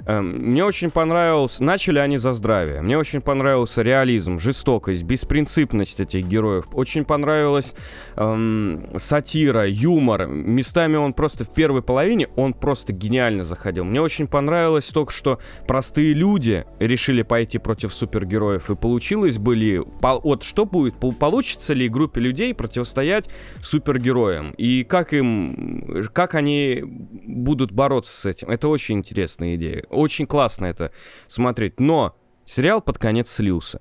[0.07, 1.61] Эм, Мне очень понравилось...
[1.61, 2.83] Начали они за здравие.
[2.83, 6.67] Мне очень понравился реализм, жестокость, беспринципность этих героев.
[6.73, 7.75] Очень понравилась
[8.17, 10.27] эм, сатира, юмор.
[10.27, 13.85] Местами он просто в первой половине, он просто гениально заходил.
[13.85, 18.71] Мне очень понравилось только, что простые люди решили пойти против супергероев.
[18.71, 19.81] И получилось бы ли...
[20.01, 20.95] по- Вот что будет?
[20.95, 23.29] Пол- Получится ли группе людей противостоять
[23.61, 24.53] супергероям?
[24.53, 26.09] И как им...
[26.13, 28.51] Как они будут бороться с этим?
[28.51, 29.85] Это очень интересная идея.
[29.91, 30.93] Очень классно это
[31.27, 31.81] смотреть.
[31.81, 33.81] Но сериал под конец слился.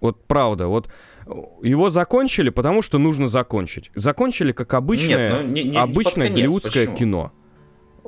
[0.00, 0.88] Вот правда, вот
[1.26, 1.30] э,
[1.62, 3.90] его закончили, потому что нужно закончить.
[3.96, 6.32] Закончили как обычное, Нет, ну, не- не- не обычное конец.
[6.38, 6.96] голливудское Почему?
[6.96, 7.32] кино.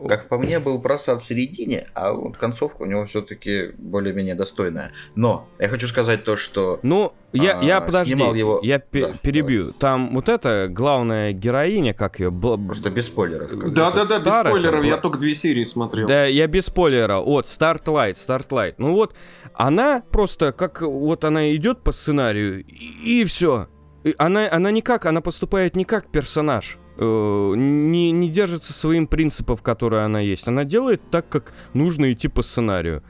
[0.08, 4.92] Как по мне, был просад в середине, а вот концовка у него все-таки более-менее достойная.
[5.14, 9.12] Но я хочу сказать то, что Ну, я, А, я подожди, снимал его- я Да,
[9.22, 9.72] перебью.
[9.72, 13.50] Там вот эта главная героиня, как ее, просто без спойлеров.
[13.72, 16.06] Да-да-да, без спойлеров, я только две серии смотрел.
[16.08, 17.18] Да, я без спойлера.
[17.18, 18.74] Вот, Starlight, Starlight.
[18.78, 19.14] Ну вот,
[19.54, 23.68] она просто, как вот она идет по сценарию, и, все.
[24.16, 26.78] Она, она никак, она поступает не как персонаж.
[27.00, 30.46] Э, Не, не держится своим принципов, которые она есть.
[30.46, 33.02] Она делает так, как нужно идти по сценарию.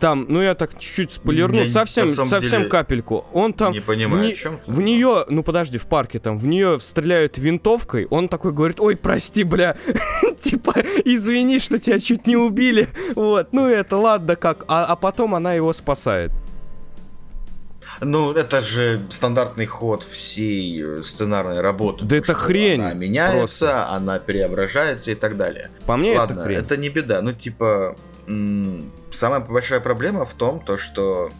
[0.00, 3.24] Там, ну я так чуть-чуть спойлерну, Я совсем, совсем деле капельку.
[3.32, 4.60] Он там не понимаю, в, не- чем.
[4.66, 8.96] в нее, ну подожди, в парке там, в нее стреляют винтовкой, он такой говорит, ой,
[8.96, 9.76] прости, бля,
[10.38, 15.34] типа, извини, что тебя чуть не убили, вот, ну это ладно как, а, а потом
[15.34, 16.30] она его спасает.
[18.00, 22.04] Ну, это же стандартный ход всей э, сценарной работы.
[22.04, 23.88] Да то, это что хрень Она меняется, просто.
[23.88, 25.70] она преображается и так далее.
[25.86, 26.58] По мне Ладно, это хрень.
[26.58, 27.22] это не беда.
[27.22, 27.96] Ну, типа,
[29.12, 31.30] самая большая проблема в том, то, что,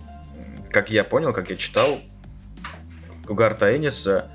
[0.70, 1.98] как я понял, как я читал,
[3.28, 4.30] у Гарта Энниса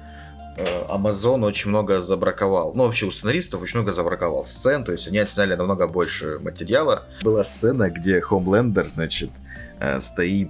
[0.57, 2.73] э, Amazon очень много забраковал.
[2.75, 7.05] Ну, вообще у сценаристов очень много забраковал сцен, то есть они отсняли намного больше материала.
[7.23, 9.31] Была сцена, где Хомлендер, значит,
[9.79, 10.49] э, стоит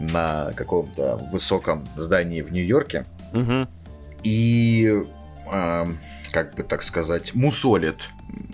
[0.00, 3.68] на каком-то высоком здании в Нью-Йорке Мгм.
[4.22, 5.02] и,
[5.52, 5.98] эм,
[6.32, 7.96] как бы так сказать, мусолит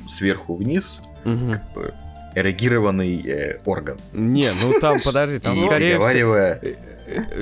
[0.09, 1.53] сверху вниз Мгм.
[1.53, 1.95] как бы
[2.35, 3.99] эрегированный э, орган.
[4.13, 6.37] Не, ну там, подожди, там скорее всего...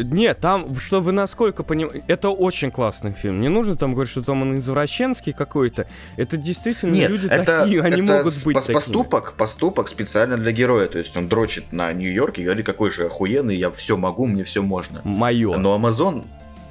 [0.04, 3.40] Нет, там, что вы насколько понимаете, это очень классный фильм.
[3.40, 5.86] Не нужно там говорить, что там он извращенский какой-то.
[6.16, 8.74] Это действительно Нет, люди это, такие, они это могут быть пос- такими.
[8.74, 10.88] поступок, поступок специально для героя.
[10.88, 14.44] То есть он дрочит на Нью-Йорк и говорит, какой же охуенный, я все могу, мне
[14.44, 15.00] все можно.
[15.04, 15.56] Мое.
[15.56, 16.24] Но Amazon,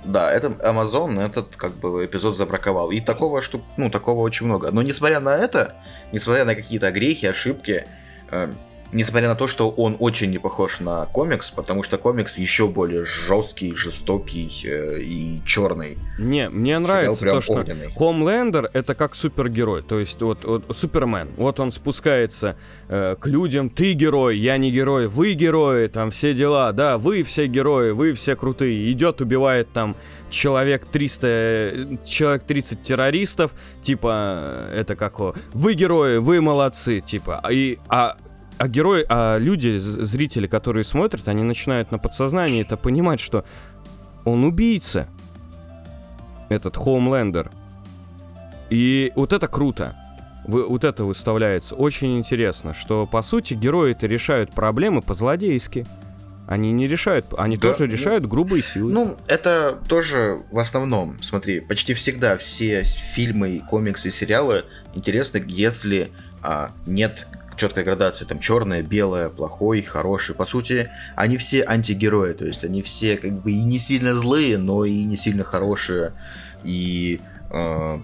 [0.03, 2.91] да, это Amazon этот как бы эпизод забраковал.
[2.91, 4.71] И такого штук, ну такого очень много.
[4.71, 5.75] Но несмотря на это,
[6.11, 7.85] несмотря на какие-то грехи, ошибки,
[8.31, 8.51] э,
[8.91, 13.05] Несмотря на то, что он очень не похож на комикс, потому что комикс еще более
[13.05, 15.97] жесткий, жестокий э, и черный.
[16.19, 17.93] Не, мне нравится то, что огненный.
[17.95, 22.57] Хомлендер это как супергерой, то есть вот, вот Супермен, вот он спускается
[22.89, 27.23] э, к людям, ты герой, я не герой, вы герои, там все дела, да, вы
[27.23, 29.95] все герои, вы все крутые, идет, убивает там
[30.29, 37.41] человек 300, э, человек 30 террористов, типа, э, это как вы герои, вы молодцы, типа,
[37.49, 38.15] и, а
[38.61, 43.43] а герои, а люди, зрители, которые смотрят, они начинают на подсознании это понимать, что
[44.23, 45.07] он убийца.
[46.47, 47.49] Этот Хоумлендер.
[48.69, 49.95] И вот это круто.
[50.45, 51.73] Вы- вот это выставляется.
[51.73, 55.87] Очень интересно, что по сути герои-то решают проблемы по-злодейски.
[56.45, 58.93] Они не решают, они Да, тоже ну, решают грубой силой.
[58.93, 66.11] Ну, это тоже в основном, смотри, почти всегда все фильмы, комиксы, сериалы интересны, если
[66.43, 67.25] а, нет
[67.57, 70.35] четкой градации, там черное, белое, плохой, хороший.
[70.35, 74.57] По сути, они все антигерои, то есть они все как бы и не сильно злые,
[74.57, 76.13] но и не сильно хорошие.
[76.63, 77.99] И а,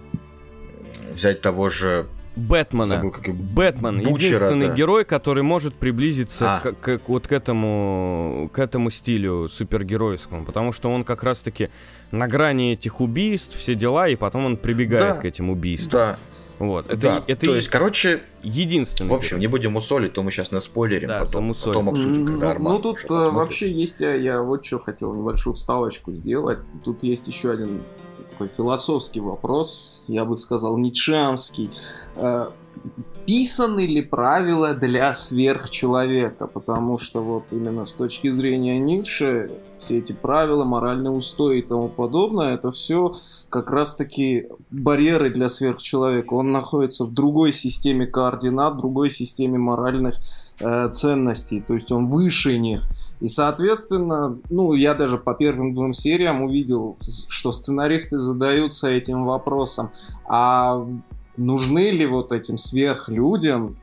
[1.13, 2.85] взять того же Бэтмена.
[2.87, 4.75] забыл, как Бэтмен Бучера, единственный да.
[4.75, 6.59] герой, который может приблизиться А.
[6.59, 11.69] к, к- вот к этому к этому стилю супергеройскому, потому что он как раз-таки
[12.11, 15.21] на грани этих убийств, все дела, и потом он прибегает Да.
[15.21, 15.91] к этим убийствам.
[15.99, 16.19] Да,
[16.59, 16.85] Вот.
[16.87, 17.23] Это, да.
[17.27, 19.09] это то есть, короче, единственный.
[19.09, 22.51] в общем, не будем усолить, то мы сейчас наспойлерим, Да, потом, потом обсудим, Ну, когда
[22.51, 26.59] Арман ну, тут уже э, вообще есть, я, я вот что хотел небольшую вставочку сделать.
[26.83, 27.83] Тут есть еще один
[28.31, 31.71] такой философский вопрос, я бы сказал, ницшеанский.
[33.27, 36.47] Э, Писаны ли правила для сверхчеловека?
[36.47, 41.89] Потому что вот именно с точки зрения Ницше все эти правила, моральные устои и тому
[41.89, 43.13] подобное, это все
[43.49, 46.33] как раз-таки барьеры для сверхчеловека.
[46.33, 50.15] Он находится в другой системе координат, в другой системе моральных
[50.59, 52.83] э, ценностей, то есть он выше них.
[53.19, 56.97] И, соответственно, ну, я даже по первым двум сериям увидел,
[57.27, 59.91] что сценаристы задаются этим вопросом,
[60.27, 60.87] а
[61.37, 63.77] нужны ли вот этим сверхлюдям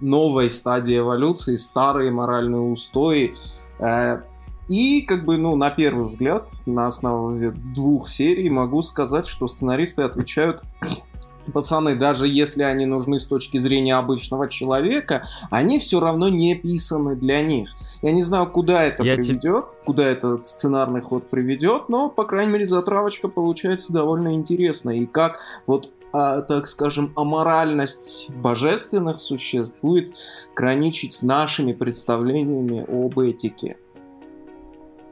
[0.00, 3.34] новой стадии эволюции, старые моральные устои,
[3.78, 4.22] Э,
[4.68, 10.02] и, как бы, ну, на первый взгляд, на основе двух серий могу сказать, что сценаристы
[10.02, 10.62] отвечают
[11.52, 17.16] Пацаны, даже если они нужны с точки зрения обычного человека, они все равно не писаны
[17.16, 17.68] для них.
[18.00, 22.52] Я не знаю, куда это Я приведет, куда этот сценарный ход приведет, но, по крайней
[22.52, 24.96] мере, затравочка получается довольно интересная.
[24.96, 30.16] И как вот а, так скажем, аморальность божественных существ будет
[30.54, 33.76] граничить с нашими представлениями об этике.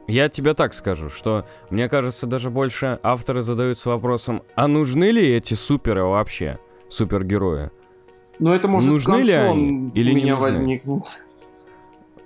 [0.07, 5.27] Я тебе так скажу, что мне кажется, даже больше авторы задаются вопросом, а нужны ли
[5.27, 7.69] эти суперы вообще, супергерои?
[8.39, 10.49] Но это может Нужны ли они он или у не меня нужны?
[10.51, 11.03] возникнет.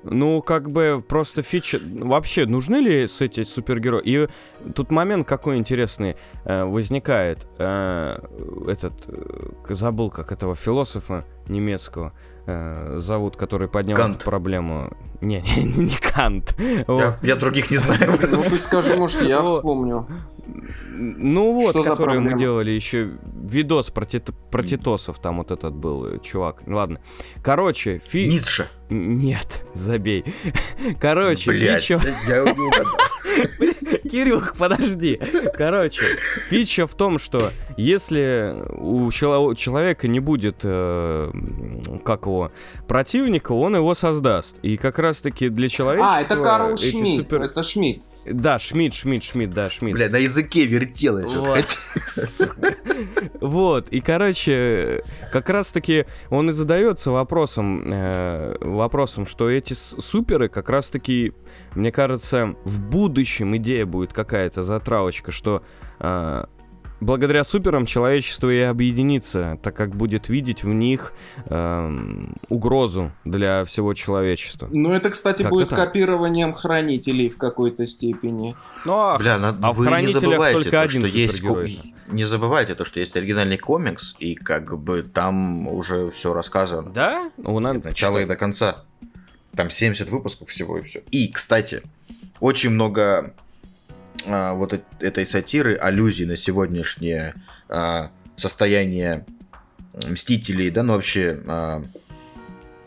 [0.04, 1.80] Ну, как бы просто фича...
[1.82, 4.02] Вообще, нужны ли с эти супергерои?
[4.06, 4.28] И
[4.74, 7.48] тут момент какой интересный э, возникает.
[7.58, 8.20] Э,
[8.68, 8.94] этот...
[9.08, 12.14] э, забыл, как этого философа немецкого
[12.46, 14.18] э, зовут, который поднял Кант.
[14.18, 14.92] эту проблему.
[15.22, 16.56] Не, не, не Кант.
[16.88, 17.00] Вот.
[17.00, 18.20] Я, я других не знаю.
[18.22, 20.08] Ну, пусть скажи, может, я вспомню.
[20.90, 23.12] Ну вот, Что который мы делали еще
[23.44, 26.64] видос про, тит- про титосов, там вот этот был э, чувак.
[26.66, 27.00] Ладно.
[27.44, 28.28] Короче, фи...
[28.28, 28.68] Ницше.
[28.90, 30.26] Нет, забей.
[31.00, 32.00] Короче, Блядь, фича...
[32.28, 32.86] я не угадал.
[34.12, 35.20] Кирюх, подожди.
[35.54, 36.02] Короче,
[36.50, 41.32] фича в том, что если у чело- человека не будет, э,
[42.04, 42.52] как его,
[42.88, 44.58] противника, он его создаст.
[44.62, 46.16] И как раз-таки для человечества...
[46.18, 47.22] А, это Карл Шмидт.
[47.30, 48.06] супер- Это Шмидт.
[48.32, 49.96] Да, Шмидт, Шмидт, Шмидт, да, Шмидт.
[49.96, 51.34] Бля, на языке вертелось.
[53.40, 53.88] Вот.
[53.90, 61.34] И, короче, как раз-таки он и задается вопросом, э, вопросом, что эти суперы как раз-таки,
[61.76, 65.64] мне кажется, в будущем идея будет какая-то затравочка, что
[66.00, 66.46] э,
[67.00, 71.14] благодаря суперам человечество и объединится, так как будет видеть в них
[71.46, 74.68] эм, угрозу для всего человечества.
[74.72, 75.80] Ну, это, кстати, Как-то будет так.
[75.80, 78.56] копированием хранителей в какой-то степени.
[78.86, 81.44] Ну, а Бля, на- а в вы не «Хранителях» забывайте только то, один что есть
[82.08, 86.92] Не забывайте то, что есть оригинальный комикс, и как бы там уже все рассказано.
[86.92, 87.32] да?
[87.38, 88.84] У нас От начала и до конца.
[89.56, 91.02] Там 70 выпусков всего и все.
[91.12, 91.82] И, кстати,
[92.40, 93.34] очень много
[94.26, 97.34] а, вот этой сатиры, аллюзий на сегодняшнее
[97.70, 99.26] а, состояние
[100.08, 101.84] Мстителей, да, ну вообще а,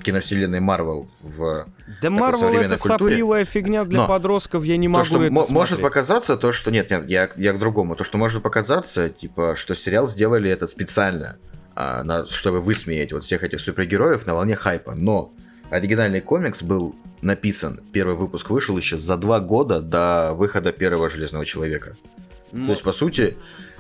[0.03, 1.67] киновселенной Марвел в
[2.01, 2.79] Да Марвел это культуре.
[2.79, 5.83] сопливая фигня для Но подростков, я не то, могу что это мо- может смотреть.
[5.83, 7.97] показаться, то, что нет, нет, я, я к другому.
[7.97, 11.37] То, что может показаться, типа, что сериал сделали это специально,
[11.75, 14.95] а, на- чтобы высмеять вот всех этих супергероев на волне хайпа.
[14.95, 15.35] Но
[15.71, 21.45] оригинальный комикс был написан, первый выпуск вышел еще за два года до выхода первого Железного
[21.45, 21.97] Человека.
[22.51, 23.37] То есть, по сути,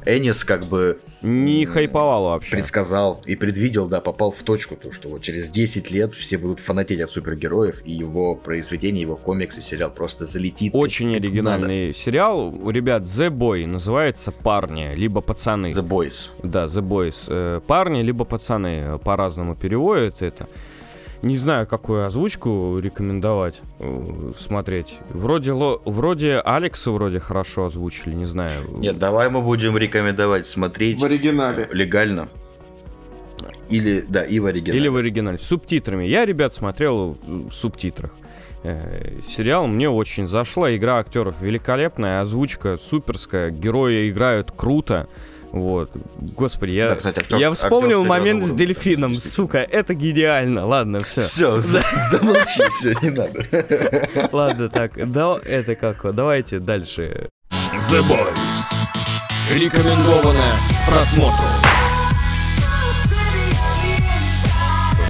[0.06, 2.52] Энис как бы Не хайповал вообще.
[2.52, 6.60] предсказал и предвидел, да, попал в точку, то, что вот через 10 лет все будут
[6.60, 10.72] фанатеть от супергероев, и его произведение, его комикс и сериал просто залетит.
[10.74, 12.48] Очень оригинальный сериал.
[12.48, 15.68] У ребят The Boy называется «Парни», либо «Пацаны».
[15.74, 15.80] надо.
[15.80, 16.28] The Boys.
[16.42, 17.24] Да, The Boys.
[17.28, 20.48] Э, Парни, либо пацаны по-разному переводят это.
[21.22, 24.96] Не знаю, какую озвучку рекомендовать э, смотреть.
[25.10, 28.66] Вроде, ло- вроде Алекса вроде хорошо озвучили, не знаю.
[28.78, 31.68] Нет, давай мы будем рекомендовать смотреть В оригинале.
[31.72, 32.28] легально.
[33.68, 34.78] Или, да, и в оригинале.
[34.80, 35.38] Или в оригинале.
[35.38, 36.04] С субтитрами.
[36.04, 38.12] Я, ребят, смотрел в субтитрах.
[38.62, 40.74] Э, Сериал мне очень зашла.
[40.74, 45.06] Игра актеров великолепная, озвучка суперская, герои играют круто.
[45.52, 45.90] Вот.
[46.36, 49.12] Господи, я, Да, кстати, актер- я вспомнил момент с дельфином.
[49.12, 49.34] действительно.
[49.46, 50.64] Сука, это гениально.
[50.66, 51.22] Ладно, все.
[51.22, 53.44] Все, замолчи, все, не надо.
[54.32, 57.28] Ладно, так, да, это как, вот, давайте дальше.
[57.50, 58.72] The Boys.
[59.52, 60.54] Рекомендованное
[60.88, 61.44] просмотру.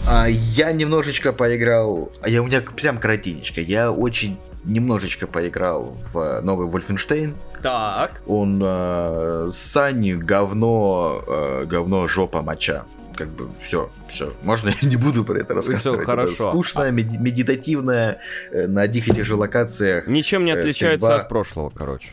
[0.09, 6.41] А я немножечко поиграл, а я у меня прям коротенечко, я очень немножечко поиграл в
[6.43, 7.34] новый Wolfenstein.
[7.62, 8.22] Так.
[8.26, 12.84] Он э, сань, говно, э, говно, жопа, моча.
[13.16, 14.32] Как бы все, все.
[14.42, 16.00] Можно я не буду про это рассказывать.
[16.00, 16.50] Это хорошо.
[16.50, 18.18] скучная, меди- медитативная,
[18.50, 20.06] э, на одних и тех же локациях.
[20.06, 21.22] Ничем не Э, отличается стрельба.
[21.22, 22.08] от прошлого, короче.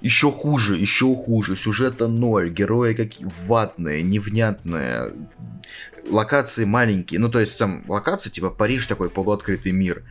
[0.00, 1.56] Еще хуже, еще хуже.
[1.56, 5.12] Сюжета ноль, герои какие ватные, невнятные.
[6.08, 7.18] Локации маленькие.
[7.18, 10.04] Ну, то есть, сам локация, типа Париж такой полуоткрытый мир.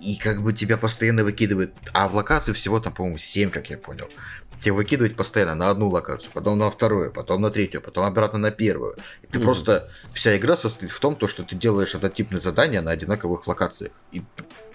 [0.00, 1.74] И, как бы тебя постоянно выкидывает.
[1.92, 4.08] А в локации всего там, по-моему, 7, как я понял.
[4.60, 8.50] Тебя выкидывать постоянно на одну локацию, потом на вторую, потом на третью, потом обратно на
[8.50, 8.96] первую.
[9.22, 9.44] И ты Мгм.
[9.44, 9.90] просто...
[10.14, 13.92] Вся игра состоит в том, то, что ты делаешь однотипные задания на одинаковых локациях.
[14.12, 14.22] И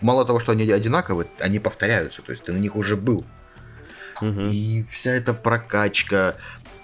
[0.02, 2.22] мало того, что они одинаковые, они повторяются.
[2.22, 3.26] То есть ты на них уже был.
[4.22, 4.50] Мгм.
[4.52, 6.36] И вся эта прокачка,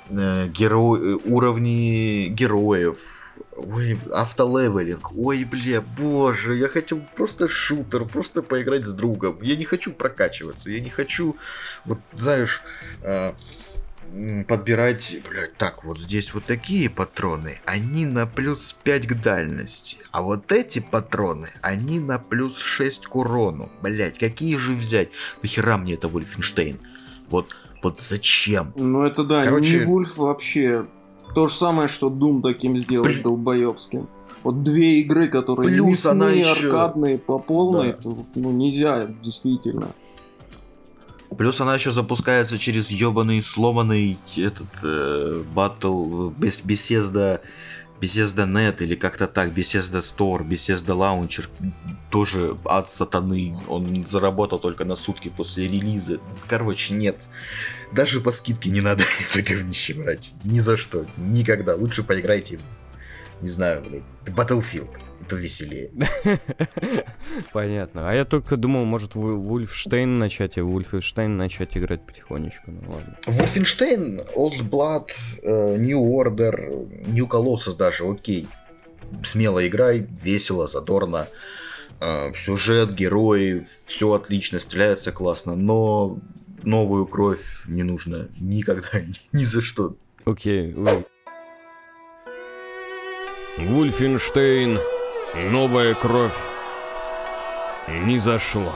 [0.09, 3.20] э, геро- э, уровни героев,
[3.55, 9.39] ой, автолевелинг, ой, бля, боже, я хочу просто шутер, просто поиграть с другом.
[9.41, 11.35] Я не хочу прокачиваться, я не хочу,
[11.85, 12.61] вот, знаешь,
[13.01, 13.33] э,
[14.47, 20.21] подбирать, блядь, так, вот здесь вот такие патроны, они на плюс 5 к дальности, а
[20.21, 23.71] вот эти патроны, они на плюс 6 к урону.
[23.81, 25.09] Блять, какие же взять?
[25.41, 26.79] Нахера мне это Вольфенштейн?
[27.29, 28.73] Вот, вот зачем?
[28.75, 30.85] Ну это да, Короче- не Вульф вообще.
[31.33, 33.23] То же самое, что Doom таким сделать Блин.
[33.23, 34.07] долбоебским.
[34.43, 37.97] Вот две игры, которые Плюс мясные, еще- аркадные по полной, Да.
[38.03, 39.89] то, ну нельзя, действительно.
[41.37, 47.39] Плюс она еще запускается через ебаный сломанный этот э, батл без Bethesda
[48.01, 51.47] Bethesda Net или как-то так, Bethesda Store, Bethesda Launcher,
[52.09, 56.19] тоже от сатаны, он заработал только на сутки после релиза.
[56.47, 57.17] Короче, нет.
[57.93, 60.31] Даже по скидке не надо это говнище брать.
[60.43, 61.05] Ни за что.
[61.17, 61.75] Никогда.
[61.75, 62.59] Лучше поиграйте
[63.41, 64.89] не знаю, Battlefield.
[65.21, 65.91] Это веселее.
[67.53, 68.09] Понятно.
[68.09, 72.71] А я только думал, может, Ву- Вульфштейн начать, и Вульфштейн начать играть потихонечку.
[72.71, 73.17] Ну ладно.
[73.27, 75.09] Wolfenstein, Old Blood,
[75.43, 78.47] э, New Order, New Colossus даже, окей.
[79.23, 81.27] Смело играй, весело, задорно.
[81.99, 86.19] Э, Сюжет, герои, все отлично, стреляется классно, но
[86.63, 88.89] новую кровь не нужно никогда,
[89.31, 89.95] ни за что.
[90.25, 90.75] Окей.
[93.57, 94.79] Вульфенштейн.
[95.33, 96.37] Новая кровь.
[97.87, 98.73] Не зашло.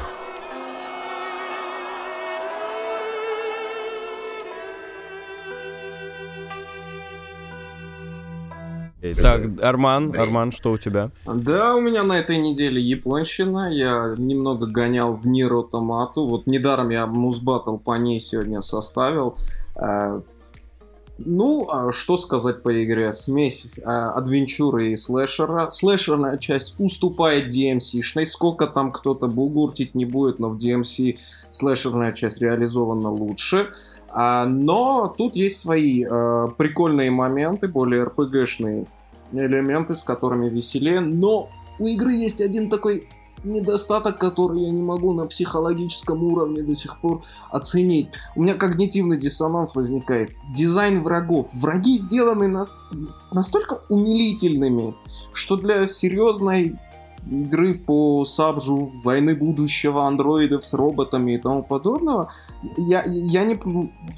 [9.22, 11.12] Так, Арман, Арман, что у тебя?
[11.26, 13.70] Да, у меня на этой неделе японщина.
[13.72, 16.26] Я немного гонял в Нир Автомату.
[16.26, 19.38] Вот недаром я музбаттл по ней сегодня составил.
[21.18, 23.14] Ну, а что сказать по игре?
[23.14, 25.70] Смесь э, адвенчуры и слэшера.
[25.70, 28.26] Слэшерная часть уступает DMC-шной.
[28.26, 31.18] Сколько там кто-то бугуртить не будет, но в DMC
[31.52, 33.70] слэшерная часть реализована лучше.
[34.10, 38.88] А, но тут есть свои э, прикольные моменты, более RPG-шные
[39.32, 41.00] элементы, с которыми веселее.
[41.00, 41.50] Но
[41.80, 43.08] у игры есть один такой
[43.46, 47.22] недостаток, который я не могу на психологическом уровне до сих пор
[47.52, 48.10] оценить.
[48.36, 50.32] У меня когнитивный диссонанс возникает.
[50.54, 51.48] Дизайн врагов.
[51.54, 52.66] Враги сделаны на-
[53.32, 54.96] настолько умилительными,
[55.34, 56.78] что для серьезной
[57.30, 62.32] игры по сабжу, войны будущего, андроидов с роботами и тому подобного,
[62.78, 63.60] я, я, не,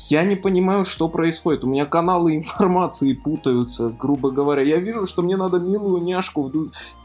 [0.09, 1.63] я не понимаю, что происходит.
[1.63, 4.61] У меня каналы информации путаются, грубо говоря.
[4.61, 6.51] Я вижу, что мне надо милую няшку,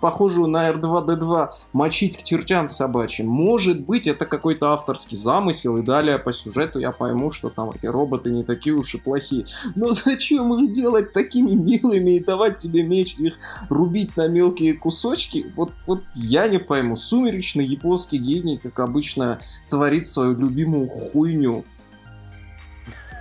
[0.00, 3.28] похожую на R2-D2, мочить к чертям собачьим.
[3.28, 7.86] Может быть, это какой-то авторский замысел, и далее по сюжету я пойму, что там эти
[7.86, 9.46] роботы не такие уж и плохие.
[9.74, 13.38] Но зачем их делать такими милыми и давать тебе меч, их
[13.68, 15.52] рубить на мелкие кусочки?
[15.56, 16.96] Вот, вот я не пойму.
[16.96, 21.64] Сумеречный японский гений, как обычно, творит свою любимую хуйню.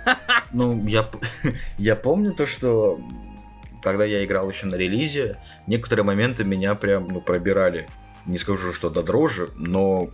[0.54, 1.08] Ну, я,
[1.78, 3.00] я помню то, что
[3.82, 7.88] когда я играл еще на релизе, некоторые моменты меня прям, ну, пробирали.
[8.26, 10.10] Не скажу, что до дрожи, но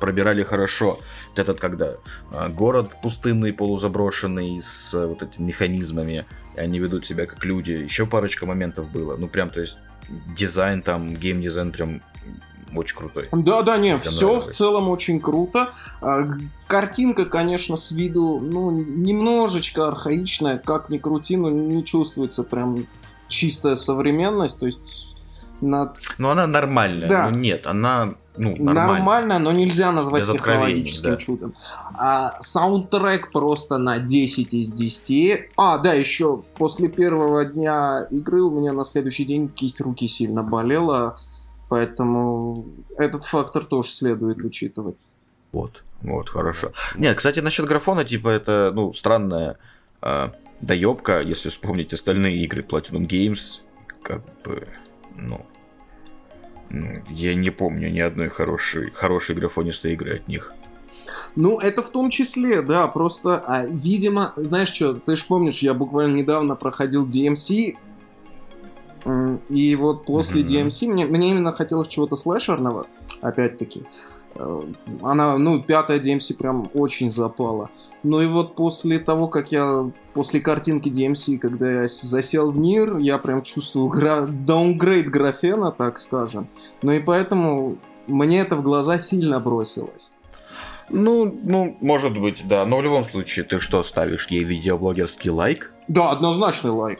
[0.00, 0.98] пробирали хорошо.
[1.30, 1.94] Вот этот, когда
[2.32, 7.70] а, город пустынный, полузаброшенный, с а, вот этими механизмами, они ведут себя как люди.
[7.70, 9.16] Еще парочка моментов было.
[9.16, 9.78] Ну, прям, то есть,
[10.36, 12.02] дизайн там, геймдизайн прям
[12.74, 13.28] очень крутой.
[13.32, 14.56] Да-да, не, Прям все в нравилось.
[14.56, 15.72] целом очень круто.
[16.00, 16.22] А,
[16.66, 22.86] Картинка, конечно, с виду, ну, немножечко архаичная, как ни крути, но не чувствуется прям
[23.28, 25.16] чистая современность, то есть
[25.60, 25.92] на...
[26.18, 27.08] Ну, она нормальная.
[27.08, 27.30] Да.
[27.30, 28.86] Ну, нет, она, ну, нормальная.
[28.86, 31.16] нормально, но нельзя назвать Без технологическим да.
[31.16, 31.54] чудом.
[31.94, 35.50] А, саундтрек просто на 10 из 10.
[35.56, 40.42] А, да, еще после первого дня игры у меня на следующий день кисть руки сильно
[40.42, 41.18] болела,
[41.68, 42.66] поэтому
[42.96, 44.96] этот фактор тоже следует учитывать.
[45.52, 46.72] Вот, вот, хорошо.
[46.96, 49.58] Нет, кстати, насчет графона, типа, это, ну, странная
[50.00, 50.28] э,
[50.62, 53.60] доебка, если вспомнить остальные игры Platinum Games,
[54.02, 54.66] как бы,
[55.16, 55.44] ну,
[57.08, 60.52] я не помню ни одной хорошей, хорошей графонистой игры от них.
[61.36, 65.74] Ну, это в том числе, да, просто, а, видимо, знаешь что, ты же помнишь, я
[65.74, 67.76] буквально недавно проходил DMC,
[69.48, 70.50] и вот после Мгм.
[70.50, 72.86] DMC мне, мне именно хотелось чего-то слэшерного,
[73.20, 73.82] опять-таки.
[74.36, 74.62] Э,
[75.02, 77.70] Она, ну, пятая DMC прям очень запала.
[78.02, 82.98] Ну и вот после того, как я, после картинки DMC, когда я засел в Нир,
[82.98, 84.26] я прям чувствую гра...
[84.26, 86.48] даунгрейд графена, так скажем.
[86.82, 87.76] Ну и поэтому
[88.06, 90.12] мне это в глаза сильно бросилось.
[90.88, 95.72] Ну, ну, может быть, да, но в любом случае, ты что, ставишь ей видеоблогерский лайк?
[95.88, 96.98] Да, однозначный лайк.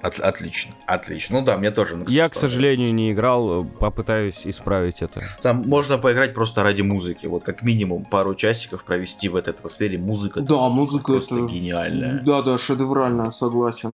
[0.00, 1.40] От- отлично, отлично.
[1.40, 1.94] Ну да, мне тоже.
[1.96, 5.22] кстати, Я, к сожалению, не играл, попытаюсь исправить это.
[5.42, 7.26] Там можно поиграть просто ради музыки.
[7.26, 9.98] Вот как минимум пару часиков провести в этой атмосфере.
[9.98, 11.46] Музыка Да, музыка просто это...
[11.46, 12.20] гениальная.
[12.24, 13.90] Да, да, шедевральная, согласен.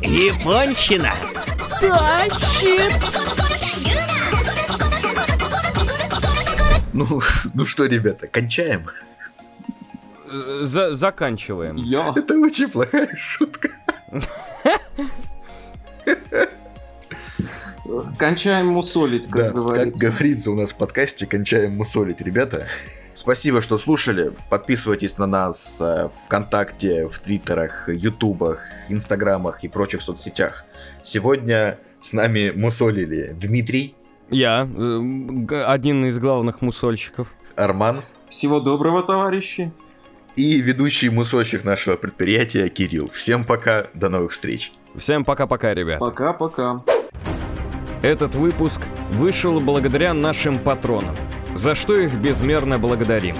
[0.00, 1.12] Японщина
[1.80, 2.92] тащит!
[6.94, 7.20] Ну,
[7.54, 8.88] ну что, ребята, кончаем?
[10.30, 11.76] Э, за- заканчиваем.
[11.76, 12.12] Я.
[12.16, 13.68] Это очень плохая шутка.
[18.18, 20.10] Кончаем мусолить, как Да, как говорится.
[20.10, 22.66] говорится у нас в подкасте, кончаем мусолить, ребята.
[23.14, 24.32] Спасибо, что слушали.
[24.50, 30.64] Подписывайтесь на нас э, ВКонтакте, в Твиттерах, Ютубах, Инстаграмах и прочих соцсетях.
[31.02, 33.94] Сегодня с нами мусолили Дмитрий,
[34.30, 37.34] Я, э, один из главных мусольщиков.
[37.56, 39.72] Арман Всего доброго, товарищи.
[40.38, 43.10] И ведущий мусольщик нашего предприятия Кирилл.
[43.12, 44.70] Всем пока, до новых встреч.
[44.94, 45.98] Всем пока-пока, ребят.
[45.98, 46.84] Пока-пока.
[48.02, 51.16] Этот выпуск вышел благодаря нашим патронам,
[51.56, 53.36] за что их безмерно благодарим.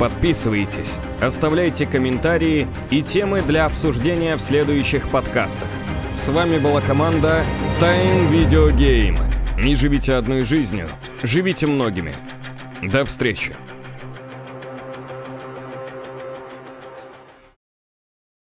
[0.00, 5.68] Подписывайтесь, оставляйте комментарии и темы для обсуждения в следующих подкастах.
[6.16, 7.44] С вами была команда
[7.78, 9.20] Time Video Game.
[9.62, 10.88] Не живите одной жизнью,
[11.22, 12.16] живите многими.
[12.82, 13.54] До встречи.